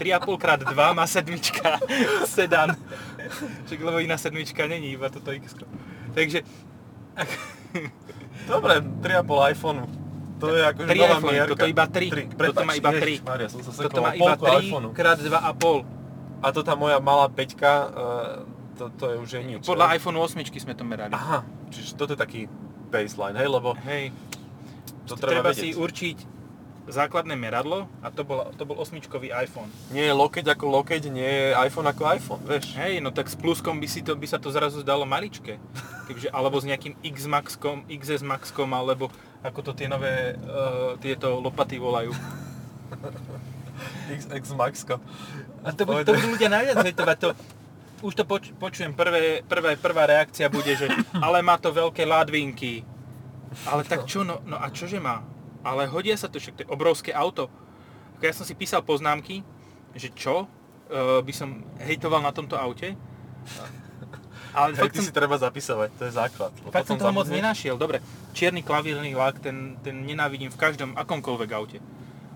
3,5 0.00 0.40
krát 0.40 0.60
2 0.64 0.72
má 0.96 1.04
sedmička 1.04 1.76
sedan. 2.36 2.72
Však 3.68 3.80
lebo 3.84 4.00
iná 4.00 4.16
sedmička 4.16 4.64
není, 4.64 4.96
iba 4.96 5.12
toto 5.12 5.28
X. 5.32 5.60
Takže 6.16 6.40
Dobre, 8.48 8.80
3,5 8.80 9.52
iPhoneu. 9.52 9.99
To 10.40 10.46
je 10.56 10.62
3 10.64 10.88
nová 10.96 11.16
iPhony, 11.20 11.32
mierka. 11.36 11.50
toto 11.52 11.66
iba 11.68 11.84
3. 11.84 11.92
Tri. 11.92 12.22
Toto 12.32 12.40
Prepáč, 12.40 12.64
má 12.64 12.72
iba 12.74 12.90
3. 12.90 13.00
Ježišmaria, 13.00 13.46
som 13.52 13.60
sa 13.60 13.70
toto 13.84 14.00
má 14.00 14.10
iba 14.16 14.32
polku 14.34 14.44
3 14.48 14.64
iPhoneu. 14.66 14.90
krát 14.96 15.18
2,5. 15.20 16.00
A 16.40 16.46
to 16.56 16.60
tá 16.64 16.72
moja 16.72 16.96
malá 17.04 17.28
peťka, 17.28 17.72
e, 17.84 17.86
to, 18.80 18.84
to 18.96 19.04
je 19.12 19.16
už 19.20 19.30
je 19.36 19.42
nič. 19.44 19.60
Podľa 19.68 19.92
iPhone 19.92 20.16
8 20.16 20.40
sme 20.40 20.72
to 20.72 20.84
merali. 20.88 21.12
Aha, 21.12 21.44
čiže 21.68 22.00
toto 22.00 22.16
je 22.16 22.18
taký 22.18 22.40
baseline, 22.88 23.36
hej, 23.36 23.48
lebo 23.52 23.76
Hej, 23.86 24.10
to 25.06 25.14
treba, 25.20 25.44
treba 25.44 25.50
vedieť. 25.52 25.62
si 25.62 25.78
určiť 25.78 26.16
základné 26.90 27.38
meradlo 27.38 27.86
a 28.02 28.10
to 28.10 28.26
bol, 28.26 28.50
to 28.56 28.66
bol 28.66 28.74
osmičkový 28.82 29.30
iPhone. 29.30 29.70
Nie 29.94 30.10
je 30.10 30.14
lokeť 30.16 30.46
ako 30.50 30.64
lokeť, 30.82 31.02
nie 31.12 31.28
je 31.28 31.46
iPhone 31.54 31.86
ako 31.86 32.02
iPhone, 32.08 32.42
vieš. 32.42 32.74
Hej, 32.74 32.98
no 32.98 33.14
tak 33.14 33.30
s 33.30 33.38
pluskom 33.38 33.78
by, 33.78 33.86
si 33.86 34.02
to, 34.02 34.18
by 34.18 34.26
sa 34.26 34.42
to 34.42 34.50
zrazu 34.50 34.82
zdalo 34.82 35.06
maličké. 35.06 35.60
Kebyže, 36.10 36.34
alebo 36.34 36.58
s 36.58 36.66
nejakým 36.66 36.98
X 37.04 37.30
Maxkom, 37.30 37.86
XS 37.86 38.26
Maxkom, 38.26 38.74
alebo 38.74 39.12
ako 39.40 39.60
to 39.62 39.72
tie 39.72 39.88
nové, 39.88 40.36
uh, 40.36 40.96
tieto 41.00 41.40
lopaty 41.40 41.80
volajú. 41.80 42.12
XX 44.10 44.42
Maxko. 44.58 45.00
A 45.64 45.72
to, 45.72 45.86
budú- 45.86 46.04
to 46.04 46.12
budú 46.18 46.28
ľudia 46.36 46.50
najviac 46.50 46.76
hejtovať. 46.84 47.16
To, 47.24 47.28
už 48.00 48.12
to 48.16 48.24
poč, 48.24 48.52
počujem, 48.56 48.96
prvé, 48.96 49.44
prvé, 49.44 49.76
prvá 49.76 50.08
reakcia 50.08 50.48
bude, 50.48 50.72
že 50.72 50.88
ale 51.20 51.44
má 51.44 51.60
to 51.60 51.68
veľké 51.72 52.08
ladvinky. 52.08 52.82
Ale 53.68 53.84
tak 53.84 54.06
čo, 54.08 54.24
no, 54.24 54.40
no 54.46 54.56
a 54.56 54.72
čože 54.72 54.96
má? 55.02 55.20
Ale 55.60 55.84
hodia 55.90 56.16
sa 56.16 56.30
to, 56.32 56.40
však 56.40 56.56
to 56.56 56.62
je 56.64 56.72
obrovské 56.72 57.12
auto. 57.12 57.52
Ako 58.16 58.24
Ja 58.24 58.32
som 58.32 58.48
si 58.48 58.56
písal 58.56 58.80
poznámky, 58.80 59.44
že 59.92 60.08
čo 60.12 60.46
uh, 60.46 61.20
by 61.20 61.32
som 61.34 61.60
hejtoval 61.80 62.24
na 62.24 62.32
tomto 62.32 62.56
aute. 62.56 62.96
Ale 64.52 64.74
Hej, 64.74 64.90
ty 64.90 64.98
som, 64.98 65.06
si 65.06 65.12
treba 65.12 65.36
zapisovať, 65.36 65.88
to 65.94 66.02
je 66.04 66.12
základ. 66.12 66.50
lebo 66.56 66.70
fakt 66.70 66.86
som 66.86 66.96
toho 66.96 67.10
moc 67.10 67.24
zabudneš. 67.24 67.38
nenašiel. 67.38 67.74
Dobre, 67.74 68.02
čierny 68.32 68.60
klavírny 68.60 69.12
lak, 69.12 69.38
ten, 69.38 69.78
ten 69.78 69.94
nenávidím 70.00 70.48
v 70.48 70.58
každom, 70.58 70.94
akomkoľvek 70.94 71.50
aute. 71.52 71.78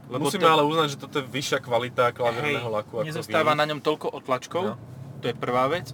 Musíme 0.06 0.44
ale 0.44 0.62
uznať, 0.62 0.88
že 0.90 0.98
toto 0.98 1.18
je 1.18 1.26
vyššia 1.26 1.58
kvalita 1.58 2.12
klavírneho 2.12 2.68
laku 2.68 3.00
ako 3.00 3.08
nezostáva 3.08 3.52
na 3.52 3.64
ňom 3.64 3.80
toľko 3.80 4.12
otlačkov, 4.12 4.62
No. 4.64 4.78
to 5.18 5.26
je 5.26 5.34
prvá 5.34 5.66
vec. 5.66 5.90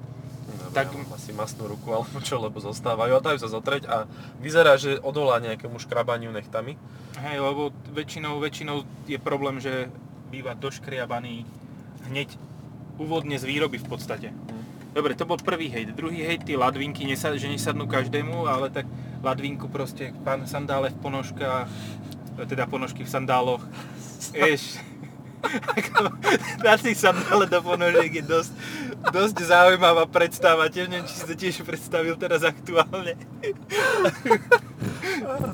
Dobre, 0.50 0.75
tak- 0.75 0.91
ja 0.91 1.15
asi 1.15 1.31
masnú 1.31 1.71
ruku 1.71 1.89
alebo 1.89 2.19
čo, 2.19 2.37
lebo 2.37 2.59
zostávajú 2.59 3.12
a 3.12 3.21
dajú 3.23 3.39
sa 3.39 3.49
zotreť 3.49 3.87
a 3.87 4.11
vyzerá, 4.37 4.75
že 4.75 4.99
odolá 4.99 5.39
nejakému 5.39 5.79
škrabaniu 5.79 6.31
nechtami. 6.31 6.75
Hej, 7.17 7.39
lebo 7.39 7.71
väčšinou, 7.89 8.37
väčšinou 8.39 8.77
je 9.07 9.17
problém, 9.17 9.57
že 9.57 9.89
býva 10.29 10.53
doškriabaný 10.53 11.47
hneď 12.07 12.35
úvodne 12.99 13.35
z 13.35 13.47
výroby 13.47 13.79
v 13.79 13.89
podstate. 13.89 14.29
Dobre, 14.91 15.15
to 15.15 15.23
bol 15.23 15.39
prvý 15.39 15.71
hejt. 15.71 15.95
Druhý 15.95 16.27
hejt, 16.27 16.43
tie 16.47 16.59
ladvinky, 16.59 17.07
nesa, 17.07 17.31
že 17.39 17.47
nesadnú 17.47 17.87
každému, 17.87 18.47
ale 18.51 18.75
tak 18.75 18.91
ladvinku 19.23 19.71
proste, 19.71 20.11
pán 20.27 20.43
sandále 20.51 20.91
v 20.91 20.99
ponožkách, 20.99 21.71
teda 22.49 22.67
ponožky 22.67 23.07
v 23.07 23.11
sandáloch. 23.11 23.63
Vieš, 24.35 24.83
Ako, 25.77 26.13
dať 26.61 26.79
si 26.85 26.93
sandále 26.93 27.49
do 27.49 27.61
ponožiek 27.65 28.13
je 28.21 28.25
dosť, 28.25 28.53
dosť 29.09 29.37
zaujímavá 29.49 30.05
predstava. 30.05 30.69
Tiež 30.69 30.93
neviem, 30.93 31.09
či 31.09 31.17
si 31.17 31.25
to 31.25 31.35
tiež 31.35 31.65
predstavil 31.65 32.17
teraz 32.21 32.45
aktuálne. 32.45 33.17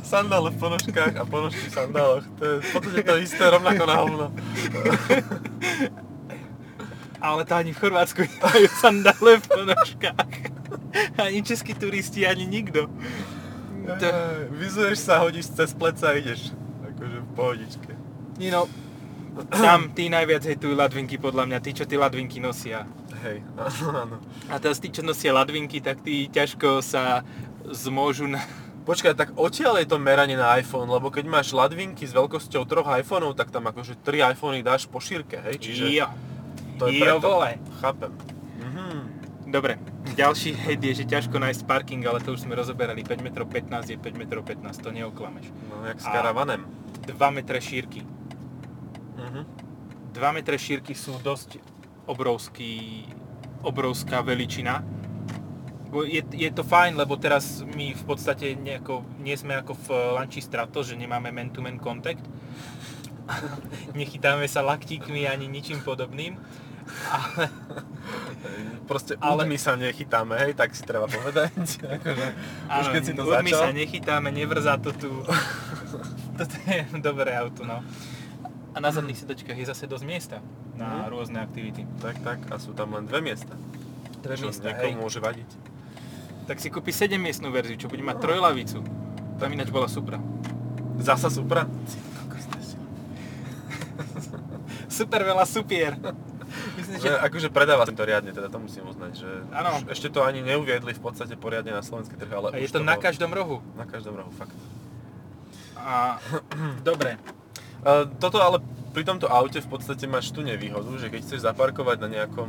Sandále 0.02 0.50
v 0.54 0.58
ponožkách 0.58 1.14
a 1.18 1.24
ponožky 1.26 1.70
v 1.70 1.74
sandáloch. 1.74 2.24
To 2.38 2.42
je 2.42 2.54
v 2.62 2.68
podstate 2.70 3.02
to 3.02 3.14
isté, 3.18 3.42
rovnako 3.46 3.82
na 3.86 3.94
hovno. 3.98 4.26
Ale 7.20 7.44
to 7.44 7.54
ani 7.54 7.72
v 7.72 7.80
Chorvátsku 7.80 8.20
nemajú 8.28 8.68
sandále 8.80 9.40
v 9.40 9.46
ponožkách. 9.48 10.32
Ani 11.20 11.42
českí 11.42 11.74
turisti, 11.74 12.24
ani 12.26 12.46
nikto. 12.46 12.88
To, 13.86 14.08
Vyzuješ 14.50 14.98
sa, 14.98 15.22
hodíš 15.22 15.52
cez 15.54 15.70
pleca 15.76 16.10
a 16.10 16.18
ideš. 16.18 16.50
Akože 16.82 17.18
v 17.22 17.30
pohodičke. 17.36 17.92
nie 18.36 18.50
no, 18.50 18.66
tam 19.52 19.92
tí 19.92 20.08
najviac 20.08 20.42
hejtujú 20.48 20.72
ladvinky 20.72 21.20
podľa 21.20 21.44
mňa, 21.44 21.58
tí, 21.60 21.76
čo 21.76 21.84
tie 21.84 22.00
ladvinky 22.00 22.40
nosia. 22.40 22.88
Hej, 23.20 23.44
áno, 23.60 23.86
áno. 23.92 24.16
A 24.48 24.56
teraz 24.56 24.80
tí, 24.80 24.88
čo 24.88 25.04
nosia 25.04 25.36
ladvinky, 25.36 25.84
tak 25.84 26.00
tí 26.00 26.26
ťažko 26.32 26.80
sa 26.80 27.20
zmôžu 27.68 28.26
na... 28.32 28.40
Počkaj, 28.86 29.18
tak 29.18 29.28
odtiaľ 29.34 29.82
je 29.82 29.90
to 29.90 29.98
meranie 29.98 30.38
na 30.38 30.54
iPhone, 30.56 30.86
lebo 30.86 31.10
keď 31.10 31.26
máš 31.26 31.50
ladvinky 31.50 32.06
s 32.06 32.14
veľkosťou 32.14 32.62
troch 32.70 32.86
iPhoneov, 32.86 33.34
tak 33.34 33.50
tam 33.50 33.66
akože 33.66 33.98
3 33.98 34.32
iPhony 34.38 34.62
dáš 34.62 34.86
po 34.86 35.02
šírke, 35.02 35.42
hej? 35.42 35.58
Čiže 35.58 35.84
Jo. 35.90 36.06
To 36.78 36.88
je 36.88 36.98
jo, 36.98 37.16
preto. 37.16 37.28
vole. 37.28 37.50
Chápem. 37.80 38.12
Mhm. 38.60 39.16
Dobre, 39.46 39.78
ďalší 40.18 40.58
hejt 40.58 40.82
je, 40.82 40.92
že 41.02 41.04
ťažko 41.06 41.38
nájsť 41.38 41.70
parking, 41.70 42.02
ale 42.02 42.18
to 42.18 42.34
už 42.34 42.42
sme 42.42 42.58
rozoberali. 42.58 43.06
5 43.06 43.22
m 43.22 43.28
15 43.30 43.94
je 43.94 43.98
5 43.98 44.18
m 44.18 44.24
15, 44.42 44.82
to 44.82 44.90
neoklameš. 44.90 45.54
No, 45.70 45.86
jak 45.86 46.02
s 46.02 46.06
karavanem. 46.06 46.66
2 47.06 47.14
m 47.14 47.38
šírky. 47.62 48.02
Mhm. 49.16 49.42
2 50.12 50.32
m 50.34 50.38
šírky 50.58 50.98
sú 50.98 51.14
dosť 51.22 51.62
obrovský, 52.10 53.06
obrovská 53.62 54.22
veličina. 54.22 54.82
Je, 55.96 56.20
je 56.20 56.50
to 56.50 56.66
fajn, 56.66 56.98
lebo 56.98 57.14
teraz 57.16 57.62
my 57.62 57.94
v 57.94 58.04
podstate 58.04 58.58
nejako, 58.58 59.06
nie 59.22 59.38
sme 59.38 59.56
ako 59.62 59.72
v 59.78 59.86
Lanči 60.18 60.42
Strato, 60.42 60.82
že 60.82 60.98
nemáme 60.98 61.30
man-to-man 61.30 61.78
kontakt. 61.78 62.26
Nechytáme 63.98 64.44
sa 64.50 64.66
laktíkmi 64.66 65.24
ani 65.30 65.46
ničím 65.46 65.80
podobným. 65.86 66.36
Ale, 67.06 67.48
Proste 68.86 69.18
Ale- 69.18 69.42
my 69.42 69.56
sa 69.56 69.74
nechytáme, 69.74 70.38
hej, 70.38 70.52
tak 70.52 70.70
si 70.70 70.82
treba 70.82 71.06
povedať. 71.06 71.52
akože, 71.98 72.26
už 72.70 72.86
keď 72.88 73.02
si 73.02 73.12
to 73.12 73.22
my 73.24 73.32
začal. 73.44 73.60
sa 73.60 73.70
nechytáme, 73.72 74.28
nevrzá 74.30 74.74
to 74.76 74.90
tu. 74.92 75.10
Toto 76.38 76.54
je 76.64 76.78
dobré 76.96 77.34
auto, 77.34 77.62
no. 77.62 77.82
A 78.70 78.78
na 78.78 78.88
zadných 78.88 79.16
sedačkách 79.16 79.56
je 79.56 79.66
zase 79.66 79.84
dosť 79.84 80.04
miesta 80.04 80.36
na 80.74 81.02
Mhm. 81.02 81.08
rôzne 81.08 81.38
aktivity. 81.38 81.82
Tak, 81.98 82.20
tak, 82.20 82.38
a 82.46 82.56
sú 82.56 82.70
tam 82.72 82.92
len 82.92 83.04
dve 83.04 83.18
miesta. 83.20 83.56
Dve 84.20 84.36
čo 84.36 84.46
miesta, 84.46 84.68
hej. 84.70 84.94
môže 84.94 85.18
vadiť. 85.18 85.48
Tak 86.44 86.56
si 86.56 86.68
kúpi 86.68 86.90
7 86.90 87.16
miestnú 87.16 87.50
verziu, 87.50 87.74
čo 87.74 87.86
bude 87.86 88.00
mať 88.00 88.20
trojlavicu. 88.20 88.78
Tam 89.36 89.48
ináč 89.48 89.68
bola 89.68 89.86
Supra. 89.86 90.22
Zasa 90.96 91.26
Supra? 91.26 91.66
Super 94.88 95.24
veľa 95.24 95.44
supier. 95.44 95.96
Myslím, 96.76 96.96
že 97.00 97.08
Že, 97.08 97.12
akože 97.18 97.48
predáva 97.48 97.84
to 97.88 98.04
riadne, 98.04 98.30
teda 98.30 98.48
to 98.48 98.58
musím 98.60 98.84
uznať, 98.86 99.12
že 99.16 99.30
už 99.48 99.90
ešte 99.90 100.08
to 100.12 100.20
ani 100.22 100.44
neuviedli 100.44 100.92
v 100.92 101.00
podstate 101.00 101.34
poriadne 101.34 101.72
na 101.72 101.80
slovenský 101.80 102.14
trh, 102.14 102.30
ale 102.30 102.46
a 102.52 102.56
je 102.60 102.68
už 102.68 102.76
to 102.76 102.82
na 102.84 102.94
bolo- 102.94 103.04
každom 103.04 103.30
rohu. 103.32 103.56
na 103.74 103.84
každom 103.88 104.14
rohu, 104.14 104.30
fakt. 104.36 104.52
A 105.76 106.18
dobre, 106.82 107.16
Uh, 107.86 108.08
toto 108.18 108.42
ale 108.42 108.58
pri 108.90 109.06
tomto 109.06 109.30
aute 109.30 109.60
v 109.62 109.68
podstate 109.68 110.08
máš 110.10 110.34
tú 110.34 110.40
nevýhodu, 110.42 110.88
že 110.98 111.06
keď 111.06 111.20
chceš 111.22 111.46
zaparkovať 111.46 112.02
na 112.02 112.08
nejakom 112.08 112.48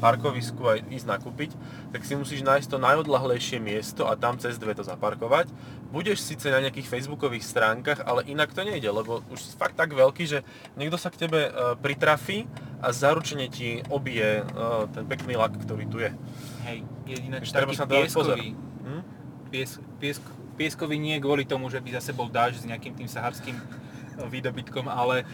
parkovisku 0.00 0.62
a 0.64 0.78
ísť 0.80 1.04
nakúpiť, 1.04 1.50
tak 1.92 2.06
si 2.06 2.14
musíš 2.16 2.40
nájsť 2.40 2.72
to 2.72 2.78
najodlahlejšie 2.80 3.58
miesto 3.60 4.06
a 4.08 4.16
tam 4.16 4.38
cez 4.40 4.56
dve 4.56 4.72
to 4.72 4.86
zaparkovať. 4.86 5.50
Budeš 5.92 6.22
síce 6.24 6.48
na 6.48 6.62
nejakých 6.62 6.88
facebookových 6.88 7.44
stránkach, 7.44 8.00
ale 8.06 8.24
inak 8.30 8.54
to 8.54 8.62
nejde, 8.64 8.86
lebo 8.88 9.20
už 9.28 9.42
si 9.42 9.52
fakt 9.58 9.76
tak 9.76 9.92
veľký, 9.92 10.24
že 10.24 10.40
niekto 10.78 10.96
sa 10.96 11.10
k 11.12 11.26
tebe 11.28 11.50
uh, 11.50 11.74
pritrafí 11.76 12.46
a 12.78 12.94
zaručene 12.94 13.50
ti 13.50 13.82
obije 13.90 14.46
uh, 14.46 14.86
ten 14.94 15.02
pekný 15.06 15.34
lak, 15.34 15.58
ktorý 15.58 15.84
tu 15.90 15.98
je. 15.98 16.14
hej, 16.66 16.86
Takže 17.08 17.50
treba 17.50 17.72
taký 17.74 18.06
pieskový. 18.06 18.48
Hm? 18.86 19.02
Pies, 19.50 19.70
piesk, 19.98 20.22
pieskový 20.54 20.96
nie 21.00 21.16
kvôli 21.18 21.42
tomu, 21.42 21.72
že 21.72 21.82
by 21.82 21.98
zase 21.98 22.14
bol 22.14 22.30
dáž 22.30 22.62
s 22.62 22.64
nejakým 22.68 22.94
tým 22.94 23.08
saharským 23.08 23.56
e, 23.56 23.62
výdobytkom, 24.28 24.86
ale 24.86 25.24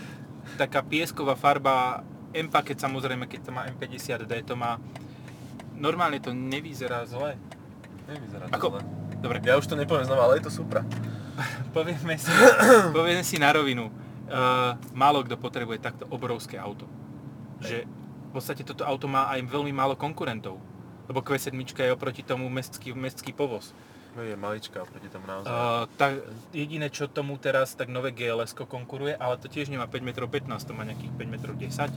taká 0.57 0.81
piesková 0.81 1.35
farba 1.35 2.07
M-Packet 2.31 2.79
samozrejme, 2.79 3.27
keď 3.27 3.41
to 3.47 3.51
má 3.51 3.63
M50D, 3.75 4.33
to 4.47 4.55
má... 4.55 4.79
Normálne 5.75 6.23
to 6.23 6.31
nevyzerá 6.31 7.03
zle. 7.11 7.35
Nevyzerá 8.07 8.47
to 8.47 8.55
Ako- 8.55 8.71
zle. 8.79 8.83
Dobre, 9.25 9.41
Ja 9.41 9.57
už 9.57 9.65
to 9.65 9.75
nepoviem 9.75 10.05
znova, 10.05 10.29
ale 10.29 10.37
je 10.39 10.47
to 10.47 10.53
Supra. 10.53 10.85
povieme 11.77 12.15
si, 12.21 12.29
povieme 12.93 13.25
si 13.25 13.41
na 13.41 13.51
rovinu. 13.51 13.89
Uh, 14.25 14.77
málo 14.97 15.25
kto 15.25 15.37
potrebuje 15.37 15.81
takto 15.81 16.05
obrovské 16.13 16.57
auto. 16.61 16.85
Že 17.65 17.79
v 17.85 18.31
podstate 18.33 18.63
toto 18.63 18.83
auto 18.85 19.07
má 19.09 19.31
aj 19.33 19.41
veľmi 19.47 19.73
málo 19.73 19.95
konkurentov. 19.95 20.59
Lebo 21.05 21.21
Q7 21.21 21.53
je 21.55 21.93
oproti 21.93 22.25
tomu 22.25 22.49
mestský, 22.49 22.97
mestský 22.97 23.33
povoz. 23.37 23.77
Je 24.15 24.39
maličká 24.39 24.79
oproti 24.87 25.11
tomu 25.11 25.27
naozaj. 25.27 25.51
Uh, 25.51 25.91
tak 25.99 26.23
jediné, 26.55 26.87
čo 26.87 27.11
tomu 27.11 27.35
teraz, 27.35 27.75
tak 27.75 27.91
nové 27.91 28.15
GLS 28.15 28.55
konkuruje, 28.55 29.11
ale 29.19 29.35
to 29.43 29.51
tiež 29.51 29.67
nemá 29.75 29.91
5 29.91 30.07
m 30.07 30.11
15, 30.15 30.55
to 30.63 30.71
má 30.71 30.87
nejakých 30.87 31.13
5 31.19 31.27
m 31.27 31.37
10 31.59 31.91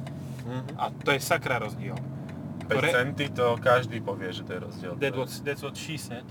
Mhm. 0.47 0.79
a 0.79 0.83
to 1.03 1.11
je 1.13 1.19
sakra 1.21 1.59
rozdiel. 1.61 1.93
5 2.67 2.83
Re- 2.83 2.91
centy 2.91 3.29
to 3.29 3.55
každý 3.61 4.01
povie, 4.01 4.33
že 4.33 4.43
to 4.43 4.51
je 4.55 4.59
rozdiel. 4.59 4.93
That 4.97 5.13
what, 5.13 5.29
that's 5.45 5.61
what 5.61 5.77
she 5.77 5.95
said. 5.99 6.25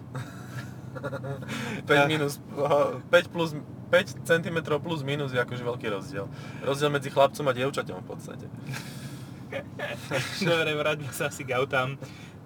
5 1.86 2.08
minus, 2.08 2.40
5 2.56 3.28
plus, 3.28 3.54
5 3.92 4.26
cm 4.26 4.58
plus 4.80 5.00
minus 5.04 5.30
je 5.32 5.40
akože 5.40 5.62
veľký 5.62 5.86
rozdiel. 5.92 6.26
Rozdiel 6.64 6.90
medzi 6.90 7.12
chlapcom 7.12 7.44
a 7.46 7.52
dievčaťom 7.52 7.96
v 8.02 8.06
podstate. 8.08 8.46
Dobre, 10.48 10.70
vráťme 10.74 11.10
sa 11.10 11.28
asi 11.28 11.42
k 11.42 11.54
autám 11.54 11.96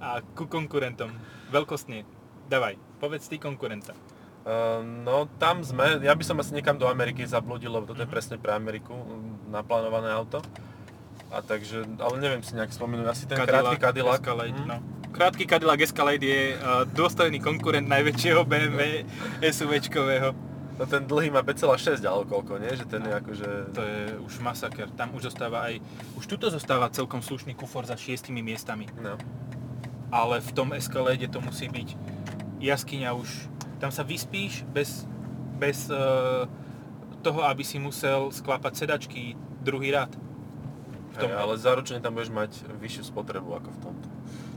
a 0.00 0.20
ku 0.34 0.46
konkurentom. 0.46 1.12
Veľkostne. 1.48 2.04
Davaj, 2.46 2.74
povedz 2.98 3.26
ty 3.26 3.36
konkurenta. 3.36 3.94
Uh, 4.40 4.80
no 4.80 5.28
tam 5.36 5.60
sme, 5.60 6.00
ja 6.00 6.16
by 6.16 6.24
som 6.24 6.40
asi 6.40 6.56
niekam 6.56 6.80
do 6.80 6.88
Ameriky 6.88 7.22
zabludil, 7.28 7.68
lebo 7.68 7.84
toto 7.84 8.00
je 8.00 8.08
presne 8.08 8.40
pre 8.40 8.56
Ameriku 8.56 8.96
mm, 8.96 9.52
naplánované 9.52 10.08
auto. 10.08 10.40
A 11.28 11.44
takže, 11.44 11.84
ale 12.00 12.16
neviem 12.18 12.42
si 12.42 12.56
nejak 12.56 12.72
spomenúť, 12.72 13.06
asi 13.06 13.24
ten 13.28 13.38
krátky 13.38 13.76
Cadillac. 13.78 14.18
Escalade, 14.24 14.56
Hm? 14.56 14.66
no. 14.66 14.76
Krátky 15.10 15.44
Cadillac 15.44 15.78
Escalade 15.78 16.24
je 16.24 16.42
uh, 16.54 16.88
dôstojný 16.88 17.38
konkurent 17.38 17.84
najväčšieho 17.84 18.40
BMW 18.42 19.04
SUVčkového. 19.42 20.32
No 20.80 20.88
ten 20.88 21.04
dlhý 21.04 21.28
má 21.28 21.44
5,6 21.44 22.00
alebo 22.08 22.24
koľko, 22.40 22.56
nie? 22.56 22.72
Že 22.72 22.86
ten 22.88 23.04
je 23.04 23.12
akože... 23.12 23.48
To 23.76 23.82
je 23.84 24.00
už 24.24 24.40
masaker. 24.40 24.88
Tam 24.96 25.12
už 25.12 25.28
zostáva 25.28 25.68
aj... 25.68 25.76
Už 26.16 26.24
tuto 26.24 26.48
zostáva 26.48 26.88
celkom 26.88 27.20
slušný 27.20 27.52
kufor 27.52 27.84
za 27.84 28.00
šiestimi 28.00 28.40
miestami. 28.40 28.88
No. 28.96 29.20
Ale 30.08 30.40
v 30.40 30.50
tom 30.56 30.72
Escalade 30.72 31.28
to 31.28 31.44
musí 31.44 31.68
byť 31.68 31.88
jaskyňa 32.64 33.12
už... 33.12 33.28
Tam 33.76 33.92
sa 33.92 34.00
vyspíš 34.00 34.64
bez, 34.72 35.04
bez 35.60 35.92
uh, 35.92 36.48
toho, 37.20 37.44
aby 37.44 37.60
si 37.60 37.76
musel 37.76 38.32
sklápať 38.32 38.80
sedačky 38.80 39.36
druhý 39.60 39.92
rad. 39.92 40.08
V 41.12 41.16
tom, 41.20 41.28
Hej, 41.28 41.36
ale 41.44 41.52
zaručene 41.60 42.00
tam 42.00 42.16
budeš 42.16 42.32
mať 42.32 42.56
vyššiu 42.80 43.04
spotrebu 43.12 43.52
ako 43.52 43.68
v 43.68 43.78
tomto. 43.84 43.99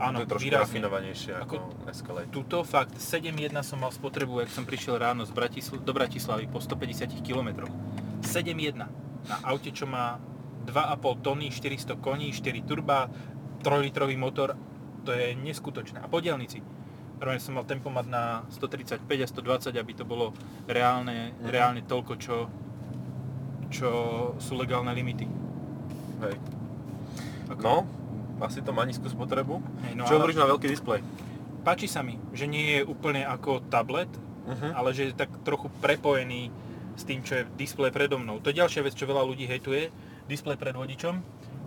Áno, 0.06 0.16
to 0.16 0.22
je 0.22 0.30
trošku 0.30 0.44
výrazne. 0.44 0.64
rafinovanejšie 0.66 1.32
ako, 1.36 1.54
Ako- 1.56 1.72
Escalade. 1.86 2.28
Tuto 2.28 2.56
fakt 2.60 2.94
7.1 2.94 3.32
som 3.60 3.78
mal 3.78 3.90
spotrebu, 3.90 4.38
ak 4.38 4.48
som 4.48 4.62
prišiel 4.62 4.96
ráno 4.96 5.22
z 5.22 5.30
Bratisl- 5.30 5.78
do 5.78 5.92
Bratislavy 5.92 6.46
po 6.46 6.58
150 6.58 7.20
km. 7.20 7.68
7.1 8.20 8.88
na 9.24 9.36
aute, 9.42 9.68
čo 9.68 9.84
má 9.84 10.20
2,5 10.64 10.96
tony, 11.16 11.48
400 11.48 11.96
koní, 11.96 12.30
4 12.30 12.60
turba, 12.60 13.08
3 13.60 13.80
litrový 13.80 14.14
motor, 14.14 14.56
to 15.00 15.10
je 15.10 15.34
neskutočné. 15.34 15.98
A 15.98 16.08
po 16.08 16.18
diaľnici. 16.18 16.60
Prvne 17.14 17.38
som 17.38 17.52
mal 17.52 17.62
tempomat 17.62 18.04
na 18.04 18.22
135 18.50 19.00
a 19.00 19.26
120, 19.26 19.72
aby 19.72 19.92
to 19.92 20.04
bolo 20.04 20.32
reálne, 20.64 21.32
Mhm. 21.32 21.46
reálne 21.46 21.80
toľko, 21.80 22.12
čo, 22.16 22.36
čo 23.70 23.88
sú 24.36 24.52
legálne 24.54 24.90
limity. 24.90 25.24
Hej. 26.20 26.36
Ako- 27.50 27.62
No, 27.62 27.74
asi 28.38 28.58
to 28.58 28.70
má 28.70 28.82
nízku 28.82 29.06
spotrebu. 29.06 29.62
Hej, 29.84 29.92
no 29.94 30.02
Čo 30.04 30.18
hovoríš 30.18 30.36
na 30.36 30.46
veľký 30.46 30.66
displej? 30.66 31.02
Páči 31.60 31.86
sa 31.86 32.00
mi, 32.00 32.18
že 32.30 32.44
nie 32.44 32.76
je 32.76 32.80
úplne 32.82 33.22
ako 33.22 33.62
tablet, 33.66 34.10
Uh-huh. 34.44 34.76
ale 34.76 34.92
že 34.92 35.08
je 35.08 35.16
tak 35.16 35.32
trochu 35.40 35.72
prepojený 35.80 36.52
s 36.94 37.02
tým, 37.02 37.24
čo 37.24 37.32
je 37.32 37.48
displej 37.56 37.88
predo 37.88 38.20
mnou. 38.20 38.44
To 38.44 38.52
je 38.52 38.60
ďalšia 38.60 38.84
vec, 38.84 38.92
čo 38.92 39.08
veľa 39.08 39.24
ľudí 39.24 39.48
hejtuje, 39.48 39.88
displej 40.28 40.60
pred 40.60 40.76
vodičom, 40.76 41.16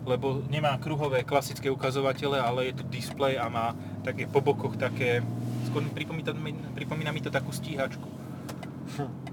lebo 0.05 0.45
nemá 0.45 0.77
kruhové 0.77 1.25
klasické 1.25 1.67
ukazovatele, 1.67 2.37
ale 2.37 2.69
je 2.69 2.77
tu 2.77 2.83
displej 2.85 3.41
a 3.41 3.49
má 3.49 3.73
také 4.01 4.29
po 4.29 4.45
bokoch 4.45 4.77
také, 4.77 5.25
skôr 5.65 5.81
pripomína, 5.89 6.37
mi- 6.37 6.53
pripomína 6.77 7.09
mi 7.09 7.17
to 7.17 7.33
takú 7.33 7.49
stíhačku. 7.49 8.05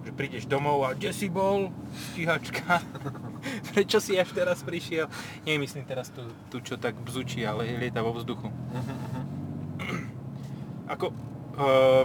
Že 0.00 0.16
prídeš 0.16 0.48
domov 0.48 0.80
a 0.82 0.96
kde 0.96 1.12
si 1.12 1.28
bol? 1.28 1.68
Stíhačka. 2.16 2.80
Prečo 3.72 3.98
si 4.00 4.16
až 4.16 4.30
teraz 4.32 4.64
prišiel? 4.64 5.08
Nie, 5.44 5.60
myslím 5.60 5.84
teraz 5.84 6.10
tu, 6.10 6.24
tu 6.48 6.60
čo 6.60 6.80
tak 6.80 6.96
bzučí, 7.00 7.44
ale 7.44 7.76
lieta 7.76 8.00
vo 8.00 8.16
vzduchu. 8.16 8.48
Ako, 10.88 11.12
uh, 11.56 12.04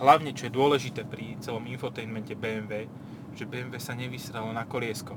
hlavne 0.00 0.32
čo 0.32 0.48
je 0.48 0.56
dôležité 0.56 1.04
pri 1.04 1.36
celom 1.44 1.64
infotainmente 1.68 2.32
BMW, 2.32 2.88
že 3.36 3.44
BMW 3.44 3.76
sa 3.76 3.92
nevysralo 3.92 4.50
na 4.50 4.64
koliesko. 4.64 5.14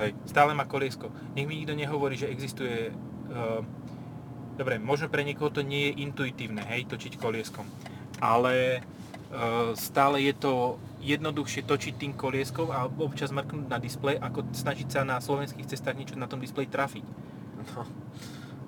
Hej. 0.00 0.16
Stále 0.26 0.56
má 0.56 0.66
koliesko. 0.66 1.12
Nech 1.38 1.46
mi 1.46 1.62
nikto 1.62 1.76
nehovorí, 1.76 2.18
že 2.18 2.32
existuje... 2.32 2.90
Uh, 3.30 3.62
dobre, 4.58 4.78
možno 4.78 5.10
pre 5.10 5.22
niekoho 5.22 5.50
to 5.50 5.62
nie 5.62 5.90
je 5.90 6.02
intuitívne, 6.02 6.62
hej, 6.66 6.86
točiť 6.90 7.18
kolieskom. 7.18 7.66
Ale 8.22 8.82
stále 9.74 10.22
je 10.22 10.34
to 10.34 10.78
jednoduchšie 11.04 11.68
točiť 11.68 11.94
tým 12.00 12.12
kolieskom 12.16 12.72
a 12.72 12.88
občas 12.88 13.34
mrknúť 13.34 13.66
na 13.68 13.78
displej, 13.82 14.16
ako 14.22 14.46
snažiť 14.56 14.88
sa 14.88 15.00
na 15.04 15.20
slovenských 15.20 15.68
cestách 15.68 15.98
niečo 15.98 16.16
na 16.16 16.30
tom 16.30 16.40
displeji 16.40 16.70
trafiť. 16.70 17.04
No. 17.74 17.84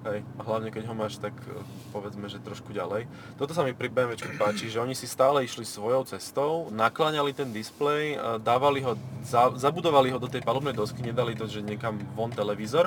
Hej, 0.06 0.22
a 0.38 0.40
hlavne 0.46 0.70
keď 0.70 0.86
ho 0.86 0.94
máš 0.94 1.18
tak 1.18 1.34
e, 1.50 1.58
povedzme, 1.90 2.30
že 2.30 2.38
trošku 2.38 2.70
ďalej. 2.70 3.10
Toto 3.34 3.50
sa 3.50 3.66
mi 3.66 3.74
pri 3.74 3.90
BMW 3.90 4.14
páči, 4.38 4.70
že 4.70 4.78
oni 4.78 4.94
si 4.94 5.10
stále 5.10 5.42
išli 5.42 5.66
svojou 5.66 6.06
cestou, 6.06 6.70
nakláňali 6.70 7.34
ten 7.34 7.50
displej, 7.50 8.14
e, 8.14 8.38
dávali 8.38 8.86
ho, 8.86 8.94
za, 9.26 9.50
zabudovali 9.58 10.14
ho 10.14 10.22
do 10.22 10.30
tej 10.30 10.46
palubnej 10.46 10.78
dosky, 10.78 11.02
nedali 11.02 11.34
to, 11.34 11.50
že 11.50 11.58
niekam 11.58 11.98
von 12.14 12.30
televízor. 12.30 12.86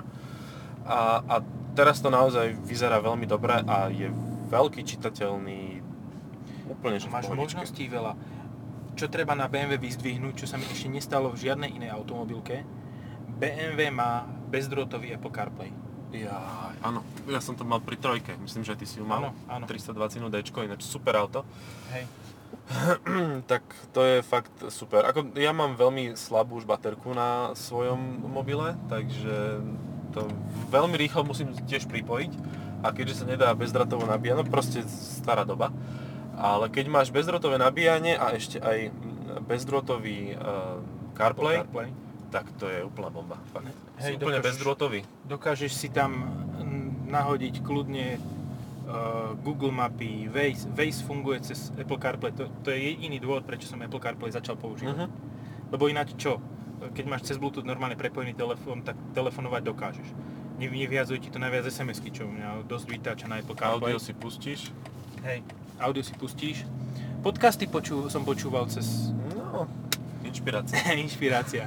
A, 0.87 1.19
a 1.27 1.35
teraz 1.75 1.99
to 1.99 2.07
naozaj 2.07 2.55
vyzerá 2.63 3.03
veľmi 3.03 3.27
dobre 3.27 3.67
a 3.67 3.91
je 3.91 4.07
veľký 4.47 4.87
čitateľný, 4.87 5.68
úplne 6.69 7.01
že 7.01 7.09
Máš 7.09 7.33
možností 7.33 7.89
veľa. 7.89 8.13
Čo 8.95 9.09
treba 9.09 9.33
na 9.33 9.49
BMW 9.49 9.79
vyzdvihnúť, 9.79 10.43
čo 10.43 10.45
sa 10.45 10.55
mi 10.59 10.67
ešte 10.69 10.91
nestalo 10.91 11.33
v 11.33 11.49
žiadnej 11.49 11.71
inej 11.73 11.95
automobilke, 11.95 12.63
BMW 13.39 13.89
má 13.89 14.27
bezdrôtový 14.51 15.15
Apple 15.15 15.31
CarPlay. 15.31 15.71
Ja, 16.09 16.73
áno, 16.81 17.05
ja 17.29 17.37
som 17.37 17.53
to 17.53 17.61
mal 17.61 17.77
pri 17.85 17.93
trojke, 17.93 18.33
myslím, 18.41 18.65
že 18.65 18.73
ty 18.73 18.89
si 18.89 18.97
ju 18.97 19.05
mal. 19.05 19.29
Áno, 19.29 19.31
áno. 19.45 19.65
320 19.69 20.25
D, 20.25 20.35
ináč 20.41 20.81
super 20.81 21.13
auto. 21.13 21.45
Hej. 21.93 22.09
tak 23.51 23.61
to 23.93 24.01
je 24.01 24.17
fakt 24.25 24.53
super. 24.73 25.05
Ako, 25.05 25.33
ja 25.37 25.53
mám 25.53 25.77
veľmi 25.77 26.17
slabú 26.17 26.57
už 26.57 26.65
baterku 26.65 27.13
na 27.13 27.53
svojom 27.53 28.25
mobile, 28.25 28.77
takže 28.89 29.61
to 30.13 30.25
veľmi 30.73 30.97
rýchlo 30.97 31.25
musím 31.25 31.53
tiež 31.69 31.85
pripojiť. 31.85 32.33
A 32.79 32.95
keďže 32.95 33.21
sa 33.21 33.25
nedá 33.27 33.51
bezdratovo 33.53 34.07
nabíjať, 34.07 34.35
no 34.39 34.45
proste 34.47 34.81
stará 34.87 35.43
doba. 35.43 35.69
Ale 36.39 36.71
keď 36.71 36.85
máš 36.87 37.11
bezdrotové 37.11 37.59
nabíjanie 37.59 38.15
a 38.15 38.31
ešte 38.31 38.57
aj 38.57 38.95
bezdrotový 39.43 40.33
uh, 40.33 40.79
CarPlay, 41.11 41.59
CarPlay. 41.59 41.89
tak 42.31 42.47
to 42.55 42.65
je 42.65 42.79
úplná 42.81 43.11
bomba. 43.11 43.35
Fakt. 43.51 43.67
Hej, 43.99 44.15
si 44.15 44.15
úplne 44.15 44.39
dokážeš- 44.39 44.47
bezdrôtový. 44.47 44.99
Dokážeš 45.27 45.71
si 45.73 45.87
tam 45.89 46.11
nahodiť 47.05 47.59
kľudne 47.59 48.15
uh, 48.15 49.35
Google 49.37 49.73
mapy, 49.73 50.25
Waze. 50.27 50.69
Waze 50.69 51.03
funguje 51.03 51.43
cez 51.43 51.75
Apple 51.75 51.97
CarPlay. 51.97 52.31
To, 52.31 52.47
to 52.61 52.71
je 52.71 52.79
jediný 52.87 53.19
dôvod, 53.19 53.43
prečo 53.43 53.67
som 53.67 53.81
Apple 53.81 53.99
CarPlay 53.99 54.31
začal 54.31 54.55
používať. 54.55 54.95
Mhm. 54.95 55.07
Lebo 55.69 55.85
ináč 55.85 56.15
čo? 56.15 56.39
Keď 56.79 57.05
máš 57.05 57.27
cez 57.27 57.35
Bluetooth 57.35 57.67
normálne 57.67 57.93
prepojený 57.93 58.31
telefón, 58.33 58.79
tak 58.81 58.95
telefonovať 59.11 59.61
dokážeš. 59.67 60.07
Ne- 60.55 60.71
Nevyhazuje 60.71 61.19
ti 61.19 61.27
to 61.27 61.35
najviac 61.35 61.67
SMS-ky, 61.67 62.09
čo 62.09 62.23
mňa 62.23 62.63
dosť 62.65 62.85
vytáča 62.87 63.25
na 63.27 63.37
Apple 63.37 63.53
CarPlay. 63.53 63.91
Audio 63.91 63.99
si 63.99 64.15
pustíš. 64.15 64.71
Hej, 65.21 65.43
audio 65.79 66.03
si 66.03 66.13
pustíš. 66.15 66.67
Podcasty 67.19 67.67
poču, 67.67 68.07
som 68.11 68.23
počúval 68.23 68.67
cez 68.67 69.11
No, 69.31 69.67
inšpirácia. 70.23 70.77
inšpirácia. 71.03 71.65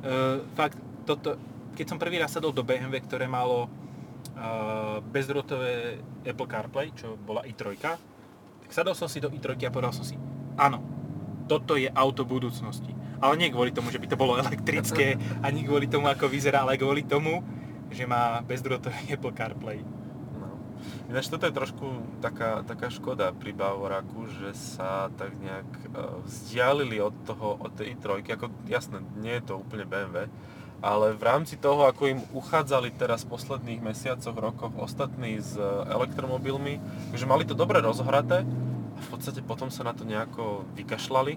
Uh, 0.00 0.42
fakt, 0.56 0.78
toto, 1.04 1.36
keď 1.76 1.86
som 1.86 1.98
prvý 2.00 2.16
raz 2.18 2.32
sadol 2.32 2.54
do 2.54 2.64
BMW, 2.64 3.02
ktoré 3.04 3.28
malo 3.28 3.68
uh, 4.34 4.98
bezdrôtové 5.04 6.00
Apple 6.24 6.48
CarPlay, 6.48 6.94
čo 6.96 7.18
bola 7.20 7.44
i3, 7.44 7.76
tak 7.76 8.70
sadol 8.70 8.96
som 8.96 9.10
si 9.10 9.20
do 9.20 9.28
i3 9.28 9.68
a 9.68 9.74
povedal 9.74 9.92
som 9.92 10.06
si, 10.06 10.16
áno, 10.56 10.80
toto 11.50 11.74
je 11.74 11.90
auto 11.90 12.22
budúcnosti. 12.24 12.94
Ale 13.20 13.36
nie 13.36 13.52
kvôli 13.52 13.68
tomu, 13.74 13.92
že 13.92 14.00
by 14.00 14.06
to 14.08 14.16
bolo 14.16 14.40
elektrické, 14.40 15.20
ani 15.46 15.66
kvôli 15.66 15.90
tomu, 15.90 16.08
ako 16.08 16.30
vyzerá, 16.30 16.64
ale 16.64 16.80
kvôli 16.80 17.04
tomu, 17.04 17.44
že 17.90 18.06
má 18.06 18.40
bezdrôtový 18.46 19.12
Apple 19.12 19.34
CarPlay. 19.34 19.82
Ináč 21.10 21.26
toto 21.26 21.46
je 21.46 21.54
trošku 21.54 21.86
taká, 22.22 22.62
taká 22.62 22.88
škoda 22.88 23.34
pri 23.34 23.50
Bavoraku, 23.50 24.30
že 24.30 24.54
sa 24.54 25.10
tak 25.18 25.34
nejak 25.38 25.70
uh, 25.90 26.22
vzdialili 26.24 27.02
od 27.02 27.14
toho, 27.26 27.58
od 27.58 27.74
tej 27.74 27.98
i3, 27.98 28.22
ako 28.24 28.46
jasné, 28.70 29.02
nie 29.18 29.34
je 29.38 29.50
to 29.50 29.58
úplne 29.58 29.84
BMW, 29.84 30.30
ale 30.80 31.12
v 31.12 31.22
rámci 31.22 31.60
toho, 31.60 31.84
ako 31.84 32.08
im 32.08 32.20
uchádzali 32.32 32.96
teraz 32.96 33.28
v 33.28 33.36
posledných 33.36 33.84
mesiacoch, 33.84 34.32
rokoch 34.32 34.72
ostatní 34.80 35.36
s 35.36 35.52
e, 35.52 35.62
elektromobilmi, 35.92 36.80
že 37.12 37.28
mali 37.28 37.44
to 37.44 37.52
dobre 37.52 37.84
rozhraté 37.84 38.48
a 38.96 39.00
v 39.04 39.08
podstate 39.12 39.44
potom 39.44 39.68
sa 39.68 39.84
na 39.84 39.92
to 39.92 40.08
nejako 40.08 40.64
vykašľali. 40.80 41.36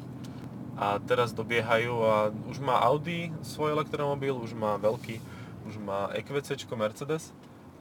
A 0.79 0.97
teraz 1.05 1.35
dobiehajú 1.35 1.93
a 2.01 2.15
už 2.49 2.57
má 2.63 2.81
Audi 2.81 3.29
svoj 3.45 3.77
elektromobil, 3.77 4.33
už 4.33 4.55
má 4.55 4.79
veľký, 4.79 5.21
už 5.69 5.75
má 5.77 6.09
EQC 6.15 6.65
Mercedes 6.73 7.35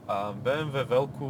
a 0.07 0.35
BMW 0.35 0.83
veľkú 0.83 1.29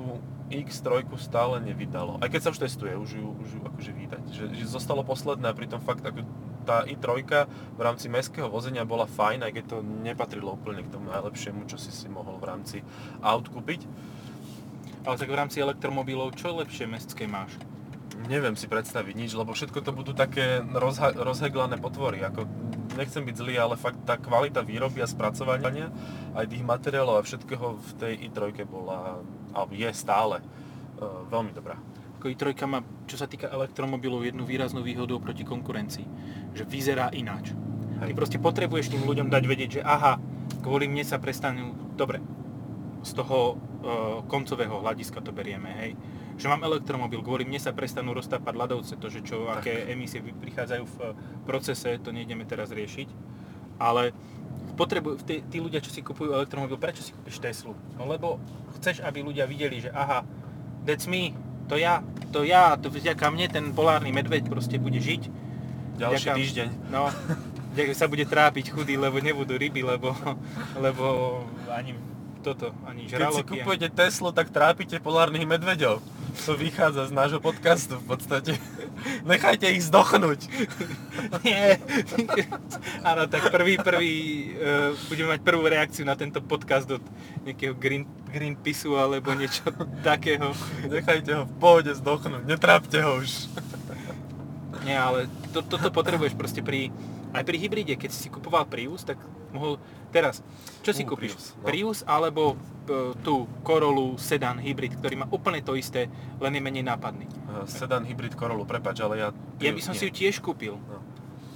X3 0.49 1.05
stále 1.17 1.61
nevydalo. 1.61 2.21
Aj 2.21 2.29
keď 2.29 2.41
sa 2.45 2.51
už 2.53 2.61
testuje, 2.61 2.93
už 2.93 3.09
ju, 3.17 3.27
už 3.41 3.49
ju 3.57 3.61
akože 3.63 3.91
vydať. 3.93 4.23
Že, 4.29 4.45
že 4.57 4.65
zostalo 4.65 5.01
posledné 5.05 5.49
a 5.49 5.57
pritom 5.57 5.81
fakt 5.81 6.05
ako 6.05 6.25
tá 6.63 6.87
i3 6.87 7.27
v 7.75 7.81
rámci 7.81 8.07
mestského 8.07 8.47
vozenia 8.47 8.87
bola 8.87 9.03
fajn, 9.03 9.43
aj 9.43 9.51
keď 9.51 9.65
to 9.67 9.77
nepatrilo 9.83 10.55
úplne 10.55 10.81
k 10.87 10.93
tomu 10.93 11.11
najlepšiemu, 11.11 11.67
čo 11.67 11.75
si 11.75 11.91
si 11.91 12.07
mohol 12.07 12.39
v 12.39 12.47
rámci 12.47 12.77
aut 13.19 13.45
kúpiť. 13.51 13.83
Ale 15.03 15.19
tak 15.19 15.27
v 15.27 15.35
rámci 15.35 15.59
elektromobilov, 15.59 16.39
čo 16.39 16.55
lepšie 16.55 16.87
mestské 16.87 17.27
máš? 17.27 17.59
Neviem 18.23 18.55
si 18.55 18.71
predstaviť 18.71 19.13
nič, 19.19 19.35
lebo 19.35 19.51
všetko 19.51 19.83
to 19.83 19.91
budú 19.91 20.15
také 20.15 20.63
rozha- 20.63 21.11
rozheglané 21.11 21.75
potvory. 21.75 22.23
Ako, 22.23 22.47
nechcem 22.95 23.23
byť 23.25 23.35
zlý, 23.35 23.55
ale 23.59 23.75
fakt 23.75 24.01
tá 24.05 24.15
kvalita 24.17 24.61
výroby 24.61 25.03
a 25.03 25.07
spracovania 25.07 25.89
aj 26.33 26.49
tých 26.49 26.63
materiálov 26.63 27.19
a 27.19 27.25
všetkého 27.25 27.77
v 27.77 27.91
tej 27.99 28.13
i3 28.29 28.65
bola, 28.65 29.21
alebo 29.53 29.73
je 29.73 29.89
stále, 29.93 30.39
e, 30.39 30.45
veľmi 31.29 31.51
dobrá. 31.53 31.77
Ako 32.21 32.31
i3 32.31 32.55
má, 32.65 32.79
čo 33.05 33.19
sa 33.19 33.27
týka 33.27 33.51
elektromobilov, 33.51 34.23
jednu 34.23 34.47
výraznú 34.47 34.79
výhodu 34.79 35.11
oproti 35.11 35.43
konkurencii. 35.43 36.07
Že 36.55 36.63
vyzerá 36.69 37.11
ináč. 37.11 37.51
Ty 37.99 38.09
Hej. 38.09 38.15
proste 38.15 38.37
potrebuješ 38.39 38.95
tým 38.95 39.03
ľuďom 39.03 39.27
dať 39.27 39.43
vedieť, 39.43 39.69
že 39.79 39.81
aha, 39.83 40.19
kvôli 40.63 40.87
mne 40.87 41.03
sa 41.03 41.19
prestanú... 41.19 41.75
Dobre, 41.93 42.23
z 43.03 43.11
toho 43.11 43.37
e, 43.51 43.55
koncového 44.31 44.79
hľadiska 44.79 45.19
to 45.19 45.35
berieme, 45.35 45.69
hej. 45.83 45.91
Že 46.43 46.51
mám 46.51 46.67
elektromobil, 46.67 47.23
kvôli 47.23 47.47
mne 47.47 47.55
sa 47.55 47.71
prestanú 47.71 48.11
roztápať 48.11 48.51
ľadovce, 48.51 48.99
to, 48.99 49.07
že 49.07 49.23
čo, 49.23 49.47
Tak. 49.47 49.63
aké 49.63 49.87
emisie 49.87 50.19
prichádzajú 50.19 50.83
v 50.83 50.95
e, 50.99 51.05
procese, 51.47 51.95
to 52.03 52.11
nejdeme 52.11 52.43
teraz 52.43 52.67
riešiť. 52.67 53.07
Ale 53.79 54.11
potrebujú, 54.75 55.23
tí, 55.23 55.39
tí 55.47 55.63
ľudia, 55.63 55.79
čo 55.79 55.87
si 55.87 56.03
kupujú 56.03 56.35
elektromobil, 56.35 56.75
prečo 56.75 56.99
si 56.99 57.15
kúpiš 57.15 57.39
Teslu? 57.39 57.71
No 57.95 58.03
lebo 58.03 58.43
chceš, 58.75 58.99
aby 58.99 59.23
ľudia 59.23 59.47
videli, 59.47 59.79
že 59.79 59.87
aha, 59.95 60.27
that's 60.83 61.07
me, 61.07 61.31
to 61.71 61.79
ja, 61.79 62.03
to 62.35 62.43
ja, 62.43 62.75
to 62.75 62.91
vďaka 62.91 63.23
mne 63.31 63.47
ten 63.47 63.65
polárny 63.71 64.11
medveď 64.11 64.51
proste 64.51 64.75
bude 64.75 64.99
žiť. 64.99 65.31
Ďalší 65.95 66.27
Vďaka- 66.27 66.39
týždeň. 66.43 66.69
No, 66.91 67.07
sa 67.95 68.05
bude 68.11 68.27
trápiť 68.27 68.75
chudý, 68.75 68.99
lebo 68.99 69.23
nebudú 69.23 69.55
ryby, 69.55 69.79
lebo, 69.79 70.11
lebo 70.75 71.05
ani 71.71 71.95
toto, 72.43 72.75
ani 72.83 73.07
Keď 73.07 73.09
si 73.09 73.15
žraloky. 73.15 73.63
kupujete 73.63 73.87
Teslu, 73.89 74.35
tak 74.35 74.51
trápite 74.51 74.99
polárnych 74.99 75.47
medveďov. 75.47 76.03
To 76.33 76.57
vychádza 76.57 77.07
z 77.07 77.13
nášho 77.13 77.39
podcastu 77.39 78.01
v 78.01 78.05
podstate. 78.09 78.57
Nechajte 79.23 79.69
ich 79.69 79.85
zdochnúť. 79.85 80.49
Nie. 81.45 81.77
Áno, 83.05 83.29
tak 83.29 83.53
prvý, 83.53 83.77
prvý, 83.77 84.13
uh, 84.57 84.97
budeme 85.07 85.37
mať 85.37 85.41
prvú 85.45 85.63
reakciu 85.69 86.03
na 86.03 86.17
tento 86.17 86.41
podcast 86.41 86.89
od 86.89 87.03
nejakého 87.45 87.77
Green, 87.77 88.09
Greenpeaceu 88.33 88.97
alebo 88.97 89.31
niečo 89.37 89.69
takého. 90.01 90.51
Nechajte 90.89 91.31
ho 91.37 91.43
v 91.45 91.53
pohode 91.61 91.93
zdochnúť. 91.93 92.43
Netrápte 92.49 92.97
ho 93.05 93.21
už. 93.21 93.47
Nie, 94.83 94.99
ale 94.99 95.31
to, 95.55 95.63
toto 95.63 95.87
potrebuješ 95.93 96.35
proste 96.35 96.59
pri, 96.59 96.91
aj 97.31 97.43
pri 97.47 97.57
hybride, 97.61 97.95
keď 97.95 98.09
si 98.11 98.27
si 98.27 98.29
kupoval 98.33 98.67
Prius, 98.67 99.07
tak 99.07 99.15
mohol, 99.55 99.79
teraz, 100.13 100.45
čo 100.85 100.93
si 100.93 101.01
Uh, 101.01 101.09
kúpiš? 101.09 101.33
Prius, 101.33 101.45
no. 101.57 101.65
Prius 101.65 101.99
alebo 102.05 102.53
e, 102.53 102.55
tú 103.25 103.49
Corollu 103.65 104.15
sedan 104.21 104.61
hybrid, 104.61 105.01
ktorý 105.01 105.25
má 105.25 105.27
úplne 105.33 105.59
to 105.65 105.73
isté, 105.73 106.05
len 106.37 106.53
je 106.53 106.61
menej 106.61 106.85
nápadný. 106.85 107.25
Uh, 107.49 107.65
Sedan 107.65 108.05
hybrid 108.05 108.37
Corollu, 108.37 108.63
prepač, 108.63 109.01
ale 109.01 109.17
ja... 109.17 109.27
Ja 109.57 109.73
by 109.73 109.81
som 109.81 109.97
si 109.97 110.05
ju 110.05 110.11
tiež 110.13 110.37
kúpil, 110.39 110.77
No. 110.77 111.01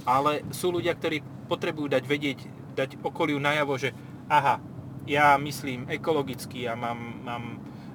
ale 0.09 0.41
sú 0.49 0.73
ľudia, 0.73 0.97
ktorí 0.97 1.21
potrebujú 1.45 1.87
dať 1.87 2.03
vedieť, 2.03 2.39
dať 2.73 2.89
okoliu 3.05 3.37
najavo, 3.37 3.77
že 3.77 3.93
aha, 4.27 4.57
ja 5.05 5.37
myslím 5.37 5.87
ekologicky 5.87 6.67
a 6.67 6.75
mám, 6.75 6.99
mám 7.23 7.43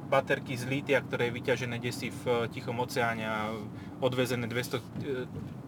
baterky 0.09 0.57
z 0.57 0.68
lítia, 0.68 1.01
ktoré 1.01 1.29
je 1.29 1.37
vyťažené 1.40 1.77
desi 1.81 2.12
v 2.12 2.22
e, 2.25 2.33
Tichom 2.53 2.77
oceáne 2.81 3.25
a 3.25 3.53
odvezené 4.03 4.51
200, 4.51 4.77
e, 4.77 4.83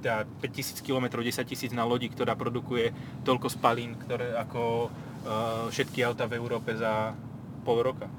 teda 0.02 0.26
5000 0.42 0.82
km, 0.82 1.22
10 1.22 1.46
000 1.46 1.78
na 1.78 1.86
lodi, 1.86 2.10
ktorá 2.10 2.34
produkuje 2.34 2.90
toľko 3.22 3.46
spalín, 3.48 3.96
ktoré 3.96 4.36
ako 4.36 4.90
uh, 5.24 5.72
všetky 5.72 6.04
auta 6.04 6.28
v 6.28 6.36
Európe 6.36 6.76
za 6.76 7.16
pol 7.64 7.80
roka. 7.80 8.10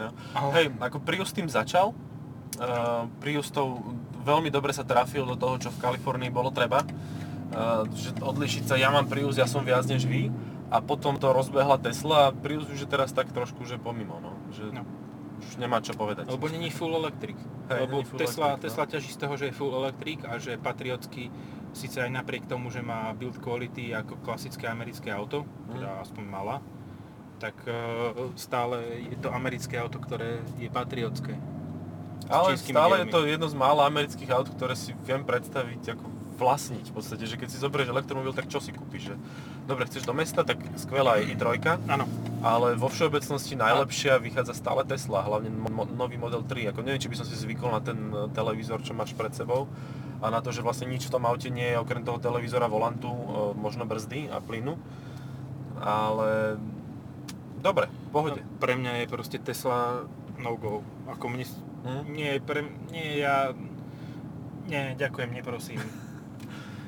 No. 0.00 0.14
Hej, 0.56 0.72
ako 0.80 1.04
Prius 1.04 1.36
tým 1.36 1.50
začal, 1.50 1.92
uh, 1.92 3.04
Prius 3.20 3.52
to 3.52 3.84
veľmi 4.24 4.48
dobre 4.48 4.72
sa 4.72 4.86
trafil 4.86 5.28
do 5.28 5.36
toho, 5.36 5.60
čo 5.60 5.68
v 5.68 5.82
Kalifornii 5.82 6.32
bolo 6.32 6.48
treba. 6.48 6.80
Uh, 7.52 7.84
že 7.92 8.16
odlišiť 8.16 8.64
sa, 8.64 8.80
ja 8.80 8.88
mám 8.88 9.10
Prius, 9.10 9.36
ja 9.36 9.44
som 9.44 9.60
viac 9.60 9.84
než 9.84 10.08
vy. 10.08 10.32
A 10.66 10.82
potom 10.82 11.14
to 11.14 11.30
rozbehla 11.30 11.78
Tesla 11.78 12.30
a 12.30 12.34
Prius 12.34 12.66
už 12.66 12.86
je 12.86 12.88
teraz 12.90 13.14
tak 13.14 13.30
trošku, 13.30 13.68
že 13.68 13.76
pomimo, 13.76 14.18
no. 14.18 14.34
Že 14.56 14.72
No. 14.72 15.05
Už 15.38 15.56
nemá 15.56 15.78
čo 15.80 15.92
povedať. 15.92 16.26
Lebo 16.26 16.48
není 16.48 16.68
full 16.68 16.94
electric. 16.94 17.36
Hej, 17.68 17.80
Lebo 17.82 18.02
full 18.02 18.18
Tesla, 18.18 18.46
electric, 18.46 18.58
no. 18.58 18.64
Tesla 18.64 18.84
ťaží 18.86 19.10
z 19.12 19.18
toho, 19.18 19.34
že 19.36 19.44
je 19.46 19.54
full 19.54 19.72
electric 19.74 20.18
a 20.22 20.32
že 20.38 20.56
patriotsky 20.56 21.28
síce 21.72 21.98
aj 21.98 22.08
napriek 22.08 22.46
tomu, 22.46 22.70
že 22.70 22.80
má 22.80 23.12
build 23.12 23.36
quality 23.36 23.92
ako 23.92 24.16
klasické 24.20 24.64
americké 24.64 25.10
auto, 25.10 25.44
Mhm. 25.44 25.72
teda 25.72 25.88
aspoň 26.00 26.24
mala, 26.24 26.56
tak 27.36 27.52
e, 27.64 27.76
stále 28.34 28.80
je 29.06 29.16
to 29.18 29.28
americké 29.28 29.76
auto, 29.76 30.00
ktoré 30.00 30.40
je 30.56 30.68
patriotské. 30.68 31.36
Ale 32.26 32.56
stále 32.56 33.04
je 33.04 33.06
dielmi. 33.06 33.12
to 33.12 33.20
jedno 33.28 33.46
z 33.46 33.54
mála 33.54 33.84
amerických 33.86 34.30
aut, 34.32 34.48
ktoré 34.48 34.72
si 34.72 34.96
viem 35.04 35.20
predstaviť 35.20 35.94
ako 35.94 36.04
vlastniť 36.36 36.92
v 36.92 36.94
podstate, 36.94 37.24
že 37.24 37.40
keď 37.40 37.48
si 37.50 37.58
zoberieš 37.58 37.90
elektromobil, 37.90 38.36
tak 38.36 38.46
čo 38.46 38.60
si 38.60 38.70
kúpiš? 38.70 39.12
Že? 39.12 39.14
Dobre, 39.64 39.88
chceš 39.88 40.04
do 40.04 40.12
mesta, 40.12 40.44
tak 40.44 40.60
skvelá 40.76 41.18
je 41.18 41.32
i3, 41.34 41.56
Áno, 41.88 42.04
ale 42.40 42.76
vo 42.76 42.86
všeobecnosti 42.86 43.56
najlepšia 43.56 44.20
vychádza 44.20 44.54
stále 44.54 44.84
Tesla, 44.84 45.24
hlavne 45.24 45.50
mo- 45.50 45.88
nový 45.88 46.20
Model 46.20 46.44
3. 46.44 46.70
Ako 46.70 46.84
neviem, 46.84 47.00
či 47.00 47.10
by 47.10 47.16
som 47.18 47.26
si 47.26 47.34
zvykol 47.34 47.72
na 47.72 47.80
ten 47.80 47.98
e, 48.12 48.30
televízor, 48.30 48.84
čo 48.84 48.94
máš 48.94 49.16
pred 49.16 49.32
sebou 49.32 49.66
a 50.22 50.32
na 50.32 50.40
to, 50.40 50.48
že 50.48 50.64
vlastne 50.64 50.88
nič 50.88 51.08
v 51.08 51.12
tom 51.12 51.28
aute 51.28 51.52
nie 51.52 51.74
je 51.74 51.80
okrem 51.80 52.00
toho 52.00 52.16
televízora, 52.16 52.70
volantu, 52.70 53.10
e, 53.10 53.24
možno 53.56 53.84
brzdy 53.84 54.30
a 54.30 54.40
plynu. 54.40 54.76
Ale 55.76 56.56
dobre, 57.60 57.90
v 57.90 58.10
pohode. 58.12 58.40
no, 58.40 58.48
pre 58.62 58.76
mňa 58.76 59.04
je 59.04 59.06
proste 59.12 59.36
Tesla 59.36 60.08
no 60.36 60.56
go. 60.56 60.80
Ako 61.08 61.28
mne, 61.28 61.44
Hm? 61.86 62.02
nie, 62.10 62.30
pre, 62.42 62.66
nie, 62.90 63.22
ja, 63.22 63.54
nie, 64.66 64.98
ďakujem, 64.98 65.30
neprosím. 65.32 65.78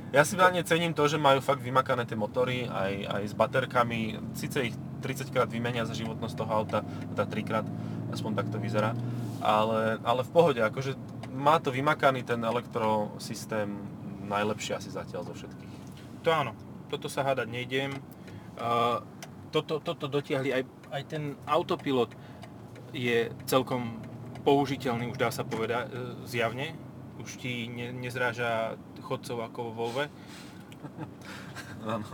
Ja 0.09 0.25
si 0.25 0.41
hlavne 0.41 0.65
cením 0.65 0.97
to, 0.97 1.05
že 1.05 1.21
majú 1.21 1.45
fakt 1.45 1.61
vymakané 1.61 2.09
tie 2.09 2.17
motory 2.17 2.65
aj, 2.65 2.93
aj 3.13 3.23
s 3.29 3.35
baterkami. 3.37 4.17
Sice 4.33 4.73
ich 4.73 4.75
30 5.05 5.29
krát 5.31 5.49
vymenia 5.53 5.85
za 5.85 5.93
životnosť 5.93 6.35
toho 6.35 6.51
auta, 6.51 6.81
teda 7.15 7.25
3 7.29 7.49
krát, 7.49 7.67
aspoň 8.11 8.33
tak 8.41 8.47
to 8.49 8.57
vyzerá. 8.57 8.97
Ale, 9.45 10.01
ale 10.03 10.25
v 10.25 10.31
pohode, 10.33 10.61
akože 10.65 10.97
má 11.37 11.61
to 11.61 11.71
vymakaný 11.71 12.25
ten 12.25 12.41
elektrosystém 12.41 13.69
najlepšie 14.27 14.81
asi 14.81 14.91
zatiaľ 14.91 15.29
zo 15.29 15.35
všetkých. 15.37 15.73
To 16.25 16.29
áno, 16.33 16.53
toto 16.89 17.07
sa 17.07 17.23
hádať 17.23 17.47
nejdem. 17.49 17.93
Uh, 18.59 19.05
toto, 19.53 19.81
toto 19.81 20.09
dotiahli, 20.09 20.53
aj, 20.53 20.63
aj 20.93 21.03
ten 21.09 21.37
autopilot 21.49 22.13
je 22.93 23.29
celkom 23.49 24.01
použiteľný, 24.45 25.13
už 25.13 25.21
dá 25.21 25.29
sa 25.29 25.45
povedať, 25.45 25.89
e, 25.89 26.25
zjavne. 26.25 26.73
Už 27.21 27.37
ti 27.37 27.69
ne, 27.69 27.93
nezráža 27.93 28.81
chodcov 29.09 29.49
ako 29.49 29.59
vo 29.65 29.73
Volve. 29.73 30.05
Áno. 31.89 32.05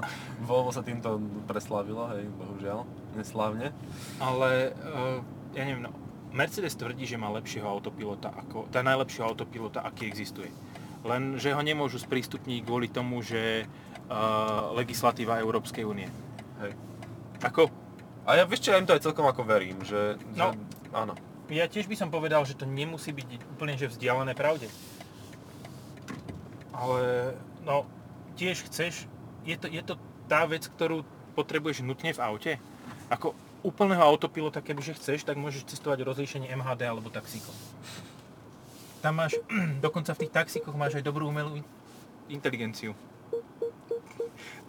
Volvo 0.44 0.70
sa 0.70 0.86
týmto 0.86 1.18
preslávilo, 1.50 2.06
hej, 2.14 2.30
bohužiaľ, 2.38 2.86
neslávne. 3.18 3.74
Ale 4.22 4.76
uh, 4.76 5.18
ja 5.56 5.62
neviem, 5.66 5.88
no, 5.88 5.92
Mercedes 6.30 6.78
tvrdí, 6.78 7.08
že 7.08 7.18
má 7.18 7.32
lepšieho 7.34 7.66
autopilota, 7.66 8.30
ako, 8.30 8.70
tá 8.70 8.84
najlepšieho 8.86 9.26
autopilota, 9.26 9.82
aký 9.82 10.06
existuje. 10.06 10.52
Len, 11.04 11.36
že 11.36 11.52
ho 11.52 11.60
nemôžu 11.60 12.00
sprístupniť 12.00 12.64
kvôli 12.64 12.88
tomu, 12.88 13.20
že 13.20 13.64
uh, 14.08 14.72
legislatíva 14.72 15.40
Európskej 15.40 15.84
únie. 15.84 16.08
Hej. 16.62 16.72
Ako? 17.44 17.68
A 18.24 18.40
ja 18.40 18.44
vieš 18.48 18.68
čo, 18.68 18.72
ja 18.72 18.80
im 18.80 18.88
to 18.88 18.96
aj 18.96 19.04
celkom 19.04 19.28
ako 19.28 19.44
verím, 19.44 19.84
že, 19.84 20.16
No. 20.32 20.56
že 20.56 20.58
áno. 20.96 21.12
Ja 21.52 21.68
tiež 21.68 21.84
by 21.84 21.96
som 21.96 22.08
povedal, 22.08 22.40
že 22.48 22.56
to 22.56 22.64
nemusí 22.64 23.12
byť 23.12 23.52
úplne 23.52 23.76
že 23.76 23.92
vzdialené 23.92 24.32
pravde. 24.32 24.64
Ale 26.74 27.32
no, 27.62 27.86
tiež 28.34 28.66
chceš, 28.66 29.06
je 29.46 29.54
to, 29.54 29.70
je 29.70 29.82
to 29.82 29.94
tá 30.26 30.42
vec, 30.44 30.66
ktorú 30.66 31.06
potrebuješ 31.38 31.86
nutne 31.86 32.10
v 32.10 32.20
aute. 32.22 32.52
Ako 33.08 33.32
úplného 33.62 34.02
autopilota, 34.02 34.60
kebyže 34.60 34.98
chceš, 34.98 35.22
tak 35.22 35.38
môžeš 35.38 35.70
cestovať 35.70 36.02
rozlíšenie 36.02 36.50
MHD 36.50 36.82
alebo 36.84 37.08
taxíkom. 37.08 37.54
Tam 39.00 39.16
máš, 39.16 39.38
dokonca 39.84 40.12
v 40.12 40.26
tých 40.26 40.34
taxíkoch 40.34 40.74
máš 40.74 40.98
aj 40.98 41.06
dobrú 41.06 41.30
umelú 41.30 41.56
in- 41.56 41.70
inteligenciu. 42.28 42.92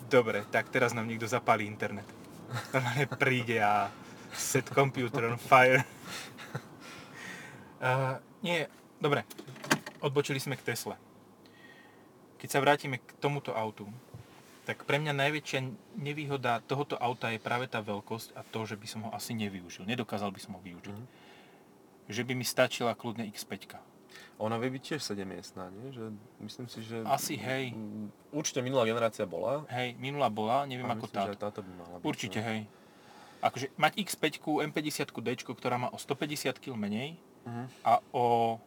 Dobre, 0.05 0.45
tak 0.53 0.69
teraz 0.69 0.93
nám 0.93 1.09
niekto 1.09 1.25
zapálí 1.25 1.65
internet. 1.65 2.05
Normálne 2.69 3.09
príde 3.09 3.57
a 3.57 3.89
set 4.31 4.69
computer 4.69 5.33
on 5.33 5.39
fire. 5.41 5.81
Uh, 7.75 8.17
nie, 8.41 8.65
dobre, 8.97 9.27
odbočili 10.01 10.41
sme 10.41 10.57
k 10.57 10.73
Tesle. 10.73 10.97
Keď 12.37 12.49
sa 12.49 12.59
vrátime 12.59 12.99
k 12.99 13.09
tomuto 13.17 13.55
autu, 13.55 13.87
tak 14.65 14.81
pre 14.83 14.97
mňa 14.97 15.13
najväčšia 15.13 15.59
nevýhoda 15.95 16.57
tohoto 16.65 16.97
auta 16.97 17.29
je 17.29 17.37
práve 17.37 17.69
tá 17.69 17.79
veľkosť 17.79 18.33
a 18.33 18.41
to, 18.41 18.65
že 18.65 18.75
by 18.75 18.87
som 18.89 19.01
ho 19.05 19.09
asi 19.13 19.37
nevyužil. 19.37 19.85
Nedokázal 19.85 20.33
by 20.33 20.41
som 20.41 20.57
ho 20.57 20.61
využiť. 20.61 20.95
Mhm. 20.97 21.05
Že 22.05 22.21
by 22.25 22.33
mi 22.33 22.45
stačila 22.45 22.93
kľudne 22.93 23.25
X5. 23.29 23.77
Ona 24.35 24.59
vie 24.59 24.67
byť 24.67 24.83
tiež 24.83 25.01
7 25.01 25.23
miestná, 25.23 25.71
nie? 25.71 25.95
Že 25.95 26.11
myslím 26.43 26.67
si, 26.67 26.83
že... 26.83 26.99
Asi 27.07 27.39
hej. 27.39 27.71
Mm, 27.71 28.11
Určite 28.35 28.59
minulá 28.59 28.83
generácia 28.83 29.23
bola. 29.23 29.63
Hej, 29.71 29.95
minulá 29.95 30.27
bola, 30.27 30.67
neviem 30.67 30.83
a 30.87 30.91
ako 30.95 31.07
myslím, 31.07 31.15
že 31.15 31.23
táto. 31.23 31.31
aj 31.31 31.39
táto 31.39 31.59
by 31.63 31.71
mala 31.71 31.95
byť. 31.99 32.05
Určite, 32.05 32.39
no. 32.43 32.47
hej. 32.51 32.59
Akože 33.39 33.67
mať 33.79 33.91
X5, 33.95 34.23
M50D, 34.71 35.27
ktorá 35.39 35.75
má 35.79 35.87
o 35.87 35.97
150 35.99 36.51
kg 36.59 36.75
menej 36.75 37.15
Mhm. 37.45 37.63
a 37.85 38.01
o 38.11 38.57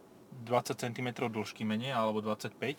20 0.47 0.79
cm 0.79 1.09
dĺžky 1.29 1.67
menej, 1.67 1.91
alebo 1.93 2.23
25, 2.23 2.79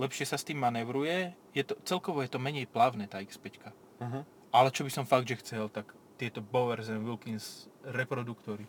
lepšie 0.00 0.24
sa 0.24 0.40
s 0.40 0.46
tým 0.48 0.56
manevruje, 0.56 1.36
je 1.52 1.62
to, 1.62 1.76
celkovo 1.84 2.24
je 2.24 2.32
to 2.32 2.40
menej 2.40 2.64
plavné 2.64 3.04
tá 3.04 3.20
X5. 3.20 3.60
Mhm. 4.00 4.20
Ale 4.50 4.68
čo 4.72 4.82
by 4.82 4.90
som 4.90 5.04
fakt, 5.04 5.28
že 5.28 5.38
chcel, 5.44 5.68
tak 5.68 5.92
tieto 6.16 6.40
Bowers 6.40 6.88
and 6.88 7.04
Wilkins 7.04 7.68
reproduktory, 7.84 8.64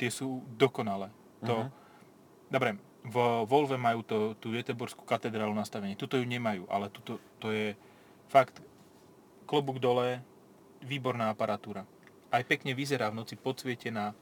tie 0.00 0.08
sú 0.08 0.40
dokonalé. 0.56 1.12
To, 1.44 1.68
Mhm. 1.68 1.70
Dobre, 2.50 2.70
v 3.06 3.16
Volve 3.46 3.78
majú 3.78 4.02
to, 4.02 4.34
tú 4.42 4.50
Göteborskú 4.50 5.06
katedrálu 5.06 5.54
nastavenie, 5.54 5.94
tuto 5.94 6.18
ju 6.18 6.26
nemajú, 6.26 6.66
ale 6.66 6.90
tuto 6.90 7.22
to 7.38 7.54
je 7.54 7.78
fakt 8.26 8.58
klobúk 9.46 9.78
dole, 9.78 10.18
výborná 10.82 11.30
aparatúra. 11.30 11.86
Aj 12.34 12.42
pekne 12.42 12.74
vyzerá 12.74 13.06
v 13.14 13.22
noci 13.22 13.38
podsvietená. 13.38 14.18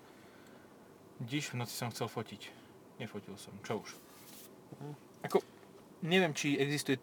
Diš, 1.18 1.57
v 1.57 1.64
noci 1.64 1.73
som 1.73 1.88
chcel 1.88 2.09
fotiť. 2.09 2.53
Nefotil 3.01 3.35
som, 3.40 3.57
čo 3.64 3.81
už. 3.81 3.97
Ako, 5.25 5.40
neviem, 6.02 6.32
či 6.34 6.58
existuje 6.58 6.98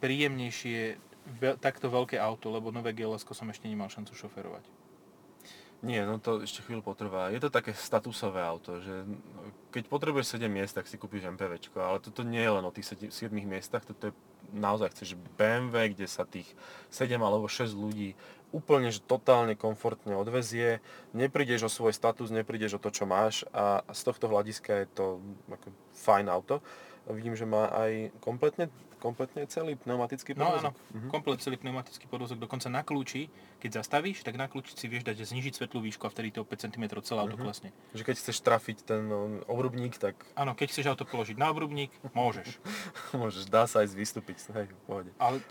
príjemnejšie 0.00 0.96
ve- 1.40 1.56
takto 1.56 1.88
veľké 1.88 2.20
auto, 2.20 2.52
lebo 2.52 2.68
nové 2.68 2.92
gls 2.92 3.24
som 3.24 3.48
ešte 3.48 3.68
nemal 3.68 3.88
šancu 3.88 4.12
šoferovať. 4.12 4.64
Nie, 5.84 6.08
no 6.08 6.16
to 6.16 6.40
ešte 6.40 6.64
chvíľu 6.64 6.80
potrvá. 6.80 7.28
Je 7.28 7.36
to 7.44 7.52
také 7.52 7.76
statusové 7.76 8.40
auto, 8.40 8.80
že 8.80 9.04
keď 9.68 9.84
potrebuješ 9.92 10.40
7 10.40 10.48
miest, 10.48 10.72
tak 10.72 10.88
si 10.88 10.96
kúpiš 10.96 11.28
MPVčko, 11.28 11.76
ale 11.76 12.00
toto 12.00 12.24
nie 12.24 12.40
je 12.40 12.52
len 12.56 12.64
o 12.64 12.72
tých 12.72 13.12
7 13.12 13.12
miestach, 13.44 13.84
toto 13.84 14.08
je 14.08 14.12
naozaj 14.56 14.96
chceš 14.96 15.20
BMW, 15.36 15.92
kde 15.92 16.08
sa 16.08 16.24
tých 16.24 16.48
7 16.88 17.20
alebo 17.20 17.52
6 17.52 17.76
ľudí 17.76 18.16
úplne 18.54 18.94
že 18.94 19.02
totálne 19.02 19.58
komfortne 19.58 20.14
odvezie, 20.14 20.78
neprídeš 21.10 21.66
o 21.66 21.74
svoj 21.74 21.90
status, 21.90 22.30
neprídeš 22.30 22.78
o 22.78 22.82
to, 22.82 22.94
čo 22.94 23.02
máš 23.02 23.42
a 23.50 23.82
z 23.90 24.00
tohto 24.06 24.30
hľadiska 24.30 24.86
je 24.86 24.86
to 24.94 25.06
ako 25.50 25.68
fajn 25.98 26.26
auto. 26.30 26.62
Vidím, 27.06 27.32
že 27.32 27.44
má 27.44 27.68
aj 27.68 27.92
kompletne, 28.18 28.72
kompletne 28.96 29.44
celý 29.44 29.76
pneumatický 29.76 30.32
No 30.32 30.48
podvozok. 30.48 30.72
áno, 30.72 30.72
komplet 31.08 31.36
celý 31.38 31.56
pneumatický 31.56 32.06
podvozok, 32.06 32.38
dokonca 32.38 32.66
na 32.66 32.80
kľúči, 32.80 33.28
keď 33.58 33.78
zastavíš, 33.78 34.20
tak 34.20 34.34
na 34.34 34.48
kľúči 34.48 34.72
si 34.72 34.86
vieš 34.86 35.04
dať 35.04 35.20
znižiť 35.22 35.52
svetlú 35.54 35.84
výšku 35.84 36.00
a 36.00 36.10
vtedy 36.10 36.32
to 36.32 36.40
o 36.40 36.46
5 36.46 36.64
cm 36.64 36.84
celé 37.02 37.18
auto 37.20 37.36
klesne. 37.36 37.68
Že 37.92 38.02
keď 38.02 38.16
chceš 38.18 38.40
trafiť 38.40 38.78
ten 38.82 39.04
no, 39.04 39.44
obrubník, 39.44 39.94
tak 39.94 40.16
Áno, 40.32 40.52
keď 40.52 40.66
chceš 40.70 40.88
auto 40.88 41.04
položiť 41.04 41.36
na 41.36 41.52
obrubník, 41.52 41.92
môžeš. 42.10 42.56
môžeš, 43.12 43.44
dá 43.46 43.68
sa 43.68 43.84
aj 43.84 43.92
vystúpiť, 43.92 44.40
hej, 44.50 44.66
v 44.66 44.80
pohode. 44.84 45.10
Ale 45.18 45.44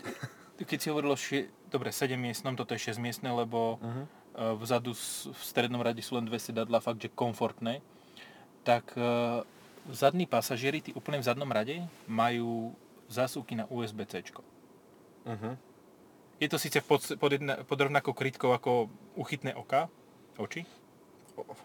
keď 0.56 0.78
si 0.80 0.88
hovoril 0.88 1.10
o 1.10 1.18
šie... 1.18 1.46
dobre, 1.66 1.90
7 1.90 2.14
miestnom, 2.14 2.54
toto 2.54 2.74
je 2.74 2.82
6 2.84 2.98
miestne, 2.98 3.30
lebo 3.30 3.78
Mhm. 3.78 4.02
uh, 4.34 4.58
vzadu 4.58 4.90
v 5.30 5.40
strednom 5.40 5.78
rade 5.78 6.02
sú 6.02 6.14
len 6.14 6.22
dve 6.24 6.38
sedadla, 6.38 6.78
fakt, 6.78 6.98
že 6.98 7.08
komfortné, 7.08 7.78
tak 8.62 8.90
uh, 8.96 9.46
zadní 9.90 10.24
pasažieri, 10.24 10.80
tí 10.80 10.90
úplne 10.92 11.20
v 11.20 11.26
zadnom 11.26 11.48
rade, 11.50 11.84
majú 12.08 12.72
zásuvky 13.08 13.56
na 13.58 13.68
USB-C. 13.68 14.32
Uh-huh. 15.24 15.54
Je 16.40 16.48
to 16.48 16.58
síce 16.58 16.80
pod, 16.84 17.00
pod, 17.20 17.30
jedna, 17.32 17.60
pod 17.64 17.78
rovnakou 17.80 18.12
krytkou 18.12 18.52
ako 18.52 18.88
uchytné 19.16 19.54
oka, 19.54 19.88
oči, 20.36 20.64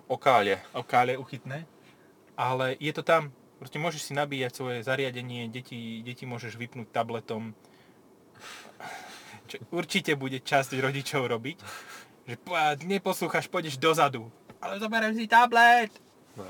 Okále. 0.10 0.58
okále 0.74 1.14
uchytné, 1.14 1.62
ale 2.34 2.74
je 2.82 2.90
to 2.90 3.06
tam, 3.06 3.30
proste 3.62 3.78
môžeš 3.78 4.02
si 4.10 4.14
nabíjať 4.18 4.52
svoje 4.56 4.80
zariadenie, 4.82 5.46
deti, 5.46 6.02
deti 6.02 6.26
môžeš 6.26 6.58
vypnúť 6.58 6.90
tabletom, 6.90 7.54
čo 9.46 9.62
určite 9.70 10.18
bude 10.18 10.42
časť 10.42 10.74
rodičov 10.82 11.30
robiť, 11.30 11.58
že 12.26 12.36
po- 12.42 12.58
neposlúchaš, 12.86 13.46
pôjdeš 13.50 13.78
dozadu, 13.78 14.30
ale 14.58 14.82
zoberiem 14.82 15.14
si 15.14 15.30
tablet. 15.30 15.94
No. 16.34 16.46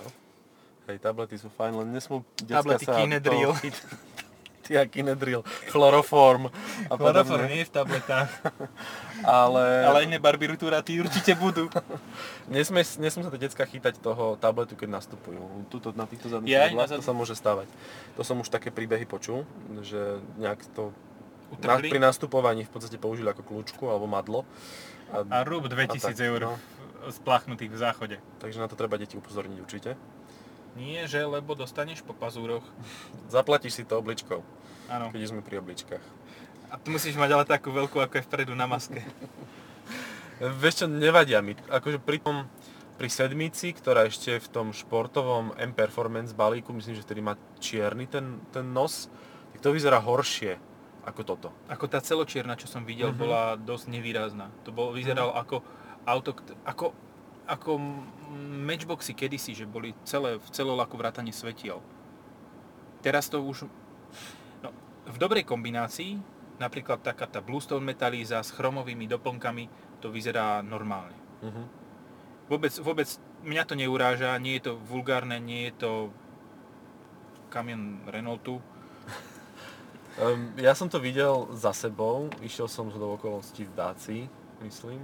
Hej, 0.89 0.97
tablety 1.06 1.38
sú 1.38 1.54
fajn, 1.54 1.86
len 1.86 1.88
nesmú 1.93 2.25
detská 2.41 2.65
Tablety 2.65 2.86
sa 2.89 2.97
Kinedril. 2.97 3.54
toho 3.54 3.62
chyt- 3.62 3.86
Ty 4.65 4.71
a 4.82 4.84
Kinedril, 4.86 5.41
chloroform 5.73 6.54
a 6.89 6.93
Chloroform 6.93 7.45
nie 7.49 7.65
je 7.65 7.69
v 7.69 7.73
tabletách, 7.73 8.30
Ale, 9.25 9.86
ale 9.86 10.06
iné 10.06 10.21
barbitúraty 10.21 11.02
určite 11.02 11.34
budú. 11.34 11.69
nesmie, 12.54 12.86
nesmie 13.02 13.23
sa 13.25 13.34
tie 13.34 13.41
decka 13.49 13.65
chytať 13.65 13.97
toho 13.97 14.38
tabletu, 14.38 14.78
keď 14.78 15.02
nastupujú. 15.02 15.41
Tuto 15.73 15.91
na 15.97 16.06
týchto 16.06 16.30
zadných 16.30 16.54
sedadlách 16.54 16.89
na 16.89 16.97
to 17.02 17.06
sa 17.06 17.13
môže 17.17 17.34
stávať. 17.34 17.67
To 18.15 18.21
som 18.21 18.38
už 18.41 18.49
také 18.54 18.69
príbehy 18.69 19.10
počul, 19.10 19.43
že 19.82 20.21
nejak 20.38 20.62
to 20.78 20.93
na, 21.65 21.82
pri 21.82 21.99
nastupovaní 21.99 22.63
v 22.63 22.71
podstate 22.71 23.02
použili 23.02 23.25
ako 23.25 23.41
kľúčku 23.41 23.89
alebo 23.89 24.06
madlo. 24.06 24.45
a 25.10 25.41
rúb 25.41 25.65
2000 25.65 25.97
A 25.97 26.13
tak, 26.13 26.21
eur 26.21 26.41
no. 26.45 26.56
splachnutých 27.10 27.73
v 27.73 27.78
záchode. 27.78 28.17
Takže 28.38 28.62
na 28.62 28.69
to 28.69 28.78
treba 28.78 29.02
deti 29.02 29.17
upozorniť 29.17 29.58
určite. 29.58 29.97
Nie, 30.80 31.06
že 31.06 31.20
lebo 31.22 31.54
dostaneš 31.54 32.00
po 32.02 32.15
pazúroch. 32.15 32.63
Zaplatíš 33.28 33.74
si 33.74 33.84
to 33.84 34.00
obličkou, 34.00 34.39
Áno. 34.88 35.12
keď 35.12 35.22
sme 35.28 35.44
pri 35.44 35.60
obličkách. 35.60 36.04
A 36.70 36.78
tu 36.78 36.89
musíš 36.89 37.13
mať 37.13 37.36
ale 37.36 37.44
takú 37.44 37.70
veľkú, 37.70 38.00
ako 38.00 38.15
je 38.15 38.26
vpredu 38.26 38.54
na 38.54 38.63
maske. 38.63 39.04
Vieš 40.62 40.76
čo, 40.76 40.86
nevadia 40.88 41.44
mi. 41.44 41.58
Akože 41.68 42.00
pri 42.00 42.18
tom, 42.18 42.48
pri 42.96 43.10
sedmici, 43.10 43.76
ktorá 43.76 44.08
ešte 44.08 44.39
v 44.39 44.48
tom 44.48 44.68
športovom 44.72 45.52
M 45.58 45.72
Performance 45.72 46.32
balíku, 46.32 46.72
myslím, 46.72 46.96
že 46.96 47.04
vtedy 47.04 47.20
má 47.20 47.36
čierny 47.60 48.08
ten, 48.08 48.39
ten 48.50 48.63
nos, 48.63 49.12
tak 49.52 49.60
to 49.60 49.76
vyzerá 49.76 50.00
horšie 50.00 50.56
ako 51.04 51.22
toto. 51.26 51.50
Ako 51.68 51.89
tá 51.89 52.00
celočierna, 52.00 52.56
čo 52.56 52.70
som 52.70 52.86
videl, 52.86 53.12
Mhm. 53.12 53.18
bola 53.18 53.42
dosť 53.58 53.86
nevýrazná. 53.89 54.48
To 54.63 54.72
bol, 54.72 54.94
vyzeralo 54.94 55.34
ako 55.34 55.60
auto, 56.06 56.32
ako, 56.63 56.96
ako 57.50 57.82
matchboxy 58.62 59.18
kedysi, 59.18 59.58
že 59.58 59.66
boli 59.66 59.98
celé, 60.06 60.38
v 60.38 60.48
celolaku 60.54 61.02
vrátane 61.02 61.34
svetiel. 61.34 61.82
Teraz 63.02 63.26
to 63.26 63.42
už... 63.42 63.66
No, 64.62 64.70
v 65.10 65.18
dobrej 65.18 65.50
kombinácii, 65.50 66.22
napríklad 66.62 67.02
taká 67.02 67.26
tá 67.26 67.42
Bluestone 67.42 67.82
metalíza 67.82 68.38
s 68.46 68.54
chromovými 68.54 69.10
doplnkami, 69.10 69.66
to 69.98 70.14
vyzerá 70.14 70.62
normálne. 70.62 71.18
Mhm. 71.42 71.64
Vôbec, 72.50 72.74
vôbec 72.82 73.10
mňa 73.46 73.64
to 73.66 73.74
neuráža, 73.78 74.38
nie 74.42 74.58
je 74.58 74.70
to 74.70 74.74
vulgárne, 74.90 75.38
nie 75.38 75.70
je 75.70 75.74
to 75.86 75.92
kamion 77.50 78.06
Renaultu. 78.06 78.62
Um, 80.20 80.52
ja 80.60 80.76
som 80.76 80.92
to 80.92 81.00
videl 81.00 81.48
za 81.56 81.72
sebou, 81.72 82.28
išiel 82.44 82.68
som 82.68 82.92
z 82.92 83.00
okolností 83.00 83.64
v 83.64 83.72
Dácii, 83.72 84.22
myslím. 84.68 85.00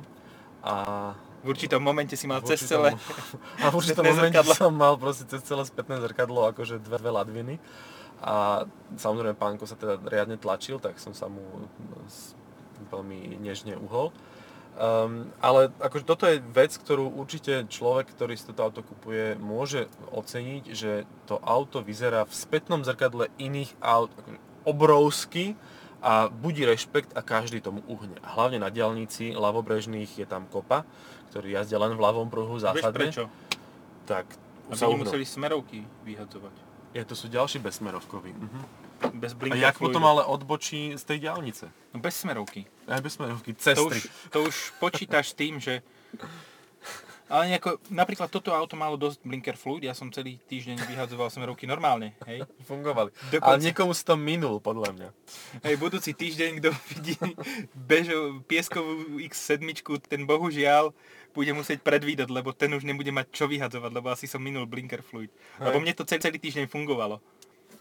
A 0.60 1.16
V 1.46 1.54
určitom 1.54 1.78
momente 1.78 2.18
si 2.18 2.26
mal 2.26 2.42
v 2.42 2.50
cez 2.50 2.66
určitom- 2.66 2.90
celé... 2.90 2.90
A 3.64 3.70
v 3.70 3.76
určitom 3.78 4.02
momente 4.02 4.34
zrkadlo. 4.34 4.54
som 4.58 4.74
mal 4.74 4.98
proste 4.98 5.30
cez 5.30 5.46
celé 5.46 5.62
spätné 5.62 6.02
zrkadlo 6.02 6.50
akože 6.50 6.82
dve, 6.82 6.98
dve 6.98 7.12
ladviny. 7.14 7.56
A 8.26 8.66
samozrejme 8.98 9.38
pánko 9.38 9.70
sa 9.70 9.78
teda 9.78 10.02
riadne 10.02 10.42
tlačil, 10.42 10.82
tak 10.82 10.98
som 10.98 11.14
sa 11.14 11.30
mu 11.30 11.46
veľmi 12.90 13.38
nežne 13.38 13.78
uhol. 13.78 14.10
Um, 14.76 15.32
ale 15.40 15.72
akože 15.80 16.04
toto 16.04 16.28
je 16.28 16.44
vec, 16.52 16.76
ktorú 16.76 17.08
určite 17.16 17.64
človek, 17.72 18.12
ktorý 18.12 18.36
si 18.36 18.44
toto 18.50 18.66
auto 18.66 18.82
kupuje, 18.84 19.40
môže 19.40 19.88
oceniť, 20.12 20.64
že 20.76 21.08
to 21.30 21.40
auto 21.40 21.80
vyzerá 21.80 22.28
v 22.28 22.34
spätnom 22.36 22.84
zrkadle 22.84 23.32
iných 23.40 23.72
aut 23.80 24.12
akože 24.12 24.40
obrovsky 24.66 25.56
a 26.02 26.28
budí 26.30 26.66
rešpekt 26.66 27.14
a 27.18 27.22
každý 27.22 27.60
tomu 27.62 27.82
uhne. 27.88 28.16
A 28.24 28.36
hlavne 28.36 28.60
na 28.62 28.70
diálnici 28.70 29.32
ľavobrežných 29.36 30.22
je 30.22 30.26
tam 30.28 30.46
kopa, 30.48 30.84
ktorý 31.34 31.56
jazdia 31.56 31.82
len 31.82 31.96
v 31.96 32.02
ľavom 32.02 32.28
pruhu 32.30 32.56
Vieš 32.56 32.64
zásadne. 32.72 32.98
prečo? 32.98 33.24
Tak 34.06 34.26
Aby 34.70 34.78
sa 34.78 34.86
uhnú. 34.88 35.04
nemuseli 35.04 35.26
smerovky 35.26 35.80
vyhadzovať. 36.06 36.56
Je, 36.96 37.04
to 37.04 37.16
sú 37.18 37.28
ďalší 37.28 37.60
bezsmerovkoví. 37.60 38.32
Uh-huh. 38.32 38.64
Bez 39.20 39.36
A 39.36 39.56
jak 39.60 39.76
fluidu. 39.76 39.92
potom 39.92 40.04
ale 40.08 40.24
odbočí 40.24 40.96
z 40.96 41.04
tej 41.04 41.28
diálnice? 41.28 41.68
No 41.92 42.00
bez 42.00 42.16
smerovky. 42.16 42.64
Aj 42.88 43.04
bezsmerovky, 43.04 43.52
To 43.52 43.60
cestry. 43.60 44.00
už, 44.00 44.32
to 44.32 44.38
už 44.48 44.56
počítaš 44.80 45.32
s 45.32 45.36
tým, 45.36 45.60
že... 45.60 45.84
Ale 47.26 47.50
nejako, 47.50 47.82
napríklad 47.90 48.30
toto 48.30 48.54
auto 48.54 48.78
malo 48.78 49.02
dosť 49.02 49.26
blinker 49.26 49.58
fluid, 49.58 49.90
ja 49.90 49.98
som 49.98 50.14
celý 50.14 50.38
týždeň 50.46 50.78
vyhadzoval 50.86 51.34
smerovky 51.34 51.66
normálne, 51.66 52.14
hej. 52.30 52.46
Fungovali. 52.70 53.10
Dokonca- 53.34 53.50
Ale 53.50 53.66
niekomu 53.66 53.98
si 53.98 54.06
to 54.06 54.14
minul, 54.14 54.62
podľa 54.62 54.94
mňa. 54.94 55.10
Hej, 55.66 55.76
budúci 55.82 56.14
týždeň, 56.14 56.62
kto 56.62 56.70
vidí 56.94 57.18
bežo, 57.74 58.46
pieskovú 58.46 59.18
X7, 59.18 59.58
ten 60.06 60.30
bohužiaľ 60.30 60.94
bude 61.34 61.52
musieť 61.52 61.82
predvídať, 61.82 62.30
lebo 62.30 62.54
ten 62.54 62.70
už 62.72 62.86
nebude 62.86 63.10
mať 63.10 63.34
čo 63.34 63.50
vyhadzovať, 63.50 63.92
lebo 63.92 64.08
asi 64.14 64.30
som 64.30 64.40
minul 64.40 64.70
blinker 64.70 65.02
fluid. 65.02 65.34
Lebo 65.58 65.82
mne 65.82 65.98
to 65.98 66.06
celý, 66.06 66.22
celý 66.22 66.38
týždeň 66.38 66.70
fungovalo. 66.70 67.20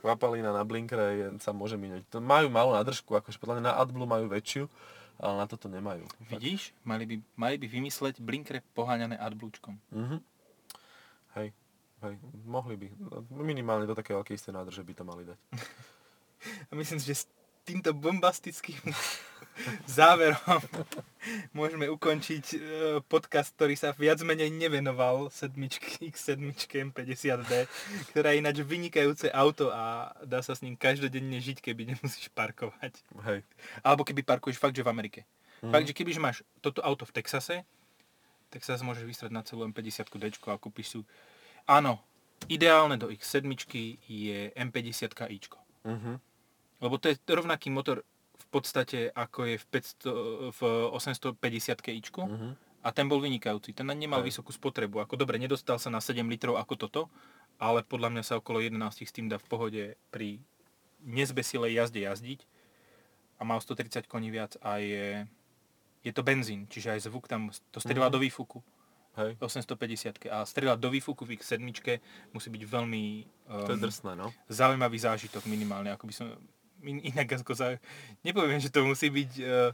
Kvapalina 0.01 0.53
na 0.53 0.65
blinkere 0.65 1.05
je, 1.17 1.27
sa 1.41 1.53
môže 1.53 1.77
minúť. 1.81 2.05
To 2.13 2.21
majú 2.21 2.49
malú 2.49 2.73
nádržku, 2.77 3.13
akože 3.13 3.41
podľa 3.41 3.61
mňa 3.61 3.65
na 3.69 3.77
AdBlue 3.81 4.09
majú 4.09 4.27
väčšiu, 4.29 4.69
ale 5.19 5.35
na 5.39 5.47
toto 5.47 5.71
nemajú. 5.71 6.05
Vidíš? 6.31 6.75
Mali 6.83 7.05
by, 7.07 7.15
mali 7.39 7.57
by 7.59 7.67
vymysleť 7.71 8.19
blinkre 8.19 8.63
poháňané 8.75 9.19
adblúčkom. 9.19 9.79
Mhm. 9.95 10.19
Hej, 11.35 11.51
hej, 12.07 12.15
mohli 12.47 12.79
by. 12.79 12.87
Minimálne 13.35 13.91
do 13.91 13.99
také 13.99 14.15
veľkej 14.15 14.39
istej 14.39 14.55
nádrže 14.55 14.87
by 14.87 14.95
to 14.95 15.03
mali 15.03 15.27
dať. 15.27 15.39
A 16.71 16.73
myslím 16.77 17.01
že 17.01 17.27
týmto 17.65 17.97
bombastickým 17.97 18.81
záverom 19.99 20.61
môžeme 21.57 21.89
ukončiť 21.89 22.45
e, 22.53 22.59
podcast, 23.09 23.57
ktorý 23.57 23.75
sa 23.79 23.97
viac 23.97 24.21
menej 24.21 24.53
nevenoval 24.53 25.33
sedmičky, 25.33 26.13
X7 26.13 26.53
M50D, 26.93 27.53
ktorá 28.13 28.35
je 28.35 28.41
ináč 28.45 28.61
vynikajúce 28.61 29.33
auto 29.33 29.73
a 29.73 30.13
dá 30.23 30.45
sa 30.45 30.53
s 30.53 30.61
ním 30.61 30.77
každodenne 30.77 31.39
žiť, 31.41 31.65
keby 31.65 31.95
nemusíš 31.95 32.29
parkovať. 32.37 33.01
Hej. 33.25 33.41
Alebo 33.81 34.05
keby 34.05 34.27
parkuješ 34.27 34.61
fakt, 34.61 34.77
že 34.77 34.85
v 34.85 34.93
Amerike. 34.93 35.25
Mhm. 35.65 35.73
Fakt, 35.73 35.87
že 35.89 35.97
kebyže 35.97 36.21
máš 36.21 36.37
toto 36.61 36.85
auto 36.85 37.09
v 37.09 37.15
Texase, 37.17 37.65
Texas 38.53 38.87
môžeš 38.87 39.03
vystrať 39.03 39.31
na 39.35 39.43
celú 39.43 39.67
M50 39.67 40.07
D 40.15 40.25
a 40.31 40.55
kúpiš 40.55 40.87
si... 40.87 40.99
Áno, 41.67 41.99
ideálne 42.47 42.95
do 42.95 43.11
X7 43.11 43.43
je 44.07 44.55
M50 44.55 45.11
ičko. 45.35 45.59
Mhm. 45.83 46.34
Lebo 46.79 46.97
to 46.97 47.09
je 47.09 47.17
rovnaký 47.25 47.69
motor 47.69 48.03
v 48.35 48.47
podstate 48.51 49.11
ako 49.11 49.47
je 49.47 49.57
v, 49.57 49.65
500, 49.71 50.11
v 50.51 50.61
850 50.91 51.93
ičku 51.93 52.23
Mhm. 52.25 52.49
a 52.83 52.89
ten 52.91 53.07
bol 53.07 53.19
vynikajúci. 53.19 53.73
Ten 53.73 53.87
nemal 53.89 54.21
Hej. 54.21 54.35
vysokú 54.35 54.51
spotrebu. 54.51 55.01
Ako 55.01 55.15
dobre, 55.15 55.39
nedostal 55.39 55.79
sa 55.79 55.89
na 55.89 55.99
7 55.99 56.27
litrov 56.27 56.57
ako 56.57 56.75
toto, 56.77 57.03
ale 57.57 57.81
podľa 57.81 58.11
mňa 58.11 58.23
sa 58.23 58.35
okolo 58.37 58.59
11 58.61 58.75
s 59.01 59.13
tým 59.13 59.27
dá 59.27 59.39
v 59.39 59.47
pohode 59.47 59.83
pri 60.11 60.43
nezbesilej 61.01 61.73
jazde 61.75 62.01
jazdiť 62.01 62.41
a 63.37 63.43
mal 63.43 63.59
130 63.59 64.07
koní 64.07 64.31
viac 64.31 64.57
a 64.61 64.79
je, 64.79 65.27
je 66.03 66.13
to 66.13 66.23
benzín, 66.23 66.67
čiže 66.67 66.91
aj 66.91 67.01
zvuk 67.05 67.27
tam, 67.27 67.51
to 67.71 67.79
strieľa 67.79 68.09
Mhm. 68.11 68.15
do 68.15 68.21
výfuku. 68.21 68.59
Hej. 69.15 69.39
850 69.39 70.27
a 70.27 70.43
strieľať 70.43 70.79
do 70.81 70.91
výfuku 70.91 71.23
v 71.23 71.39
X7 71.39 71.63
musí 72.35 72.51
byť 72.51 72.63
veľmi 72.67 73.05
To 73.47 73.71
je 73.71 73.79
um, 73.79 73.85
drsné, 73.87 74.13
no. 74.19 74.35
zaujímavý 74.51 74.99
zážitok 74.99 75.47
minimálne, 75.47 75.89
ako 75.89 76.05
by 76.05 76.13
som 76.13 76.27
inak 76.85 77.41
ako 77.41 77.53
za, 77.57 77.67
nepoviem, 78.23 78.61
že 78.61 78.71
to 78.71 78.85
musí 78.85 79.09
byť 79.09 79.33
uh, 79.41 79.73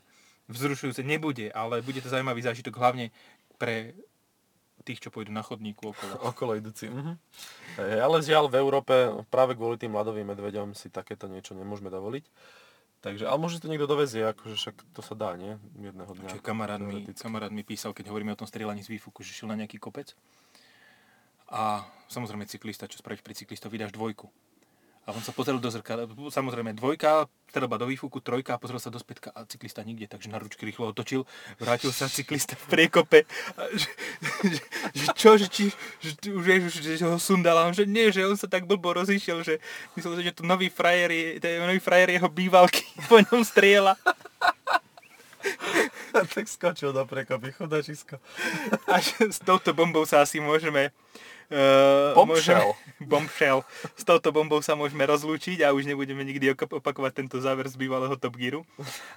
vzrušujúce, 0.50 1.02
nebude, 1.02 1.50
ale 1.50 1.82
bude 1.82 2.02
to 2.02 2.10
zaujímavý 2.10 2.42
zážitok 2.42 2.78
hlavne 2.78 3.14
pre 3.60 3.94
tých, 4.82 5.04
čo 5.04 5.12
pôjdu 5.12 5.30
na 5.30 5.44
chodníku 5.44 5.92
okolo. 5.92 6.14
Okolo 6.32 6.52
idúci. 6.56 6.88
Mhm. 6.88 7.14
Hej, 7.76 7.98
ale 8.00 8.16
žiaľ 8.24 8.48
v 8.48 8.58
Európe 8.58 8.94
práve 9.28 9.54
kvôli 9.54 9.76
tým 9.76 9.92
ľadovým 9.92 10.24
medveďom 10.32 10.72
si 10.72 10.88
takéto 10.88 11.28
niečo 11.28 11.52
nemôžeme 11.52 11.92
dovoliť. 11.92 12.24
Takže, 13.00 13.24
ale 13.24 13.40
možno 13.40 13.64
to 13.64 13.72
niekto 13.72 13.88
dovezie, 13.88 14.28
akože 14.28 14.60
však 14.60 14.76
to 14.92 15.00
sa 15.00 15.16
dá, 15.16 15.32
nie? 15.32 15.56
Jedného 15.80 16.12
dňa. 16.12 16.36
Čo 16.36 16.44
kamarát 16.44 16.80
mi, 16.84 17.08
kamarát 17.16 17.48
mi 17.48 17.64
písal, 17.64 17.96
keď 17.96 18.12
hovoríme 18.12 18.36
o 18.36 18.40
tom 18.40 18.44
strieľaní 18.44 18.84
z 18.84 18.92
výfuku, 18.92 19.24
že 19.24 19.32
šiel 19.32 19.48
na 19.48 19.56
nejaký 19.56 19.80
kopec 19.80 20.12
a 21.50 21.82
samozrejme 22.06 22.46
cyklista, 22.46 22.86
čo 22.86 23.02
spravíš 23.02 23.26
pri 23.26 23.34
cyklistovi, 23.34 23.74
vydáš 23.74 23.96
dvojku. 23.96 24.30
A 25.10 25.18
on 25.18 25.26
sa 25.26 25.34
pozrel 25.34 25.58
do 25.58 25.66
zrkadla, 25.66 26.06
samozrejme 26.06 26.70
dvojka, 26.78 27.26
strelba 27.50 27.82
do 27.82 27.90
výfuku, 27.90 28.22
trojka 28.22 28.54
a 28.54 28.62
pozrel 28.62 28.78
sa 28.78 28.94
do 28.94 29.02
spätka. 29.02 29.34
A 29.34 29.42
cyklista 29.42 29.82
nikde, 29.82 30.06
takže 30.06 30.30
na 30.30 30.38
ručky 30.38 30.62
rýchlo 30.62 30.94
otočil, 30.94 31.26
vrátil 31.58 31.90
sa 31.90 32.06
cyklista 32.06 32.54
v 32.54 32.64
priekope, 32.70 33.26
a 33.58 33.66
že, 33.74 33.90
že, 34.46 34.62
že 34.94 35.06
čo, 35.18 35.34
že, 35.34 35.50
či, 35.50 35.74
že, 35.98 36.14
už 36.22 36.70
že, 36.78 36.94
že 36.94 37.04
ho 37.10 37.18
sundal 37.18 37.58
a 37.58 37.66
on, 37.66 37.74
že 37.74 37.90
nie, 37.90 38.14
že 38.14 38.22
on 38.22 38.38
sa 38.38 38.46
tak 38.46 38.70
blbo 38.70 38.94
rozišiel, 38.94 39.42
že 39.42 39.58
myslel, 39.98 40.22
že 40.22 40.30
to 40.30 40.46
nový 40.46 40.70
frajer 40.70 41.10
je, 41.10 41.42
to 41.42 41.46
je 41.50 41.58
nový 41.58 41.82
frajer 41.82 42.14
jeho 42.14 42.30
bývalky, 42.30 42.86
po 43.10 43.18
ňom 43.18 43.42
strieľa. 43.42 43.98
tak 46.38 46.46
skočil 46.46 46.94
do 46.94 47.02
prekopy, 47.02 47.50
chudačisko. 47.58 48.22
Až 48.86 49.34
s 49.34 49.42
touto 49.42 49.74
bombou 49.74 50.06
sa 50.06 50.22
asi 50.22 50.38
môžeme... 50.38 50.94
Uh, 51.50 52.14
Bombshell. 52.14 52.78
Môžeme, 52.78 53.06
bombshell. 53.10 53.60
S 53.98 54.06
touto 54.06 54.30
bombou 54.30 54.62
sa 54.62 54.78
môžeme 54.78 55.02
rozlúčiť 55.02 55.66
a 55.66 55.74
už 55.74 55.82
nebudeme 55.82 56.22
nikdy 56.22 56.54
opakovať 56.54 57.12
tento 57.26 57.42
záver 57.42 57.66
z 57.66 57.74
bývalého 57.74 58.14
Top 58.14 58.38
Gearu. 58.38 58.62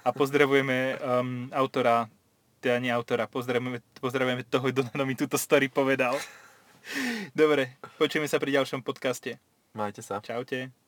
A 0.02 0.10
pozdravujeme 0.10 0.98
um, 0.98 1.46
autora, 1.54 2.10
teda 2.58 2.82
nie 2.82 2.90
autora, 2.90 3.30
pozdravujeme, 3.30 3.78
pozdravujeme 4.02 4.42
toho, 4.50 4.66
kto 4.66 4.82
nám 4.98 5.14
túto 5.14 5.38
story 5.38 5.70
povedal. 5.70 6.18
Dobre, 7.32 7.78
počujeme 7.96 8.26
sa 8.26 8.42
pri 8.42 8.60
ďalšom 8.60 8.82
podcaste. 8.82 9.38
Majte 9.72 10.02
sa. 10.02 10.18
Čaute. 10.18 10.83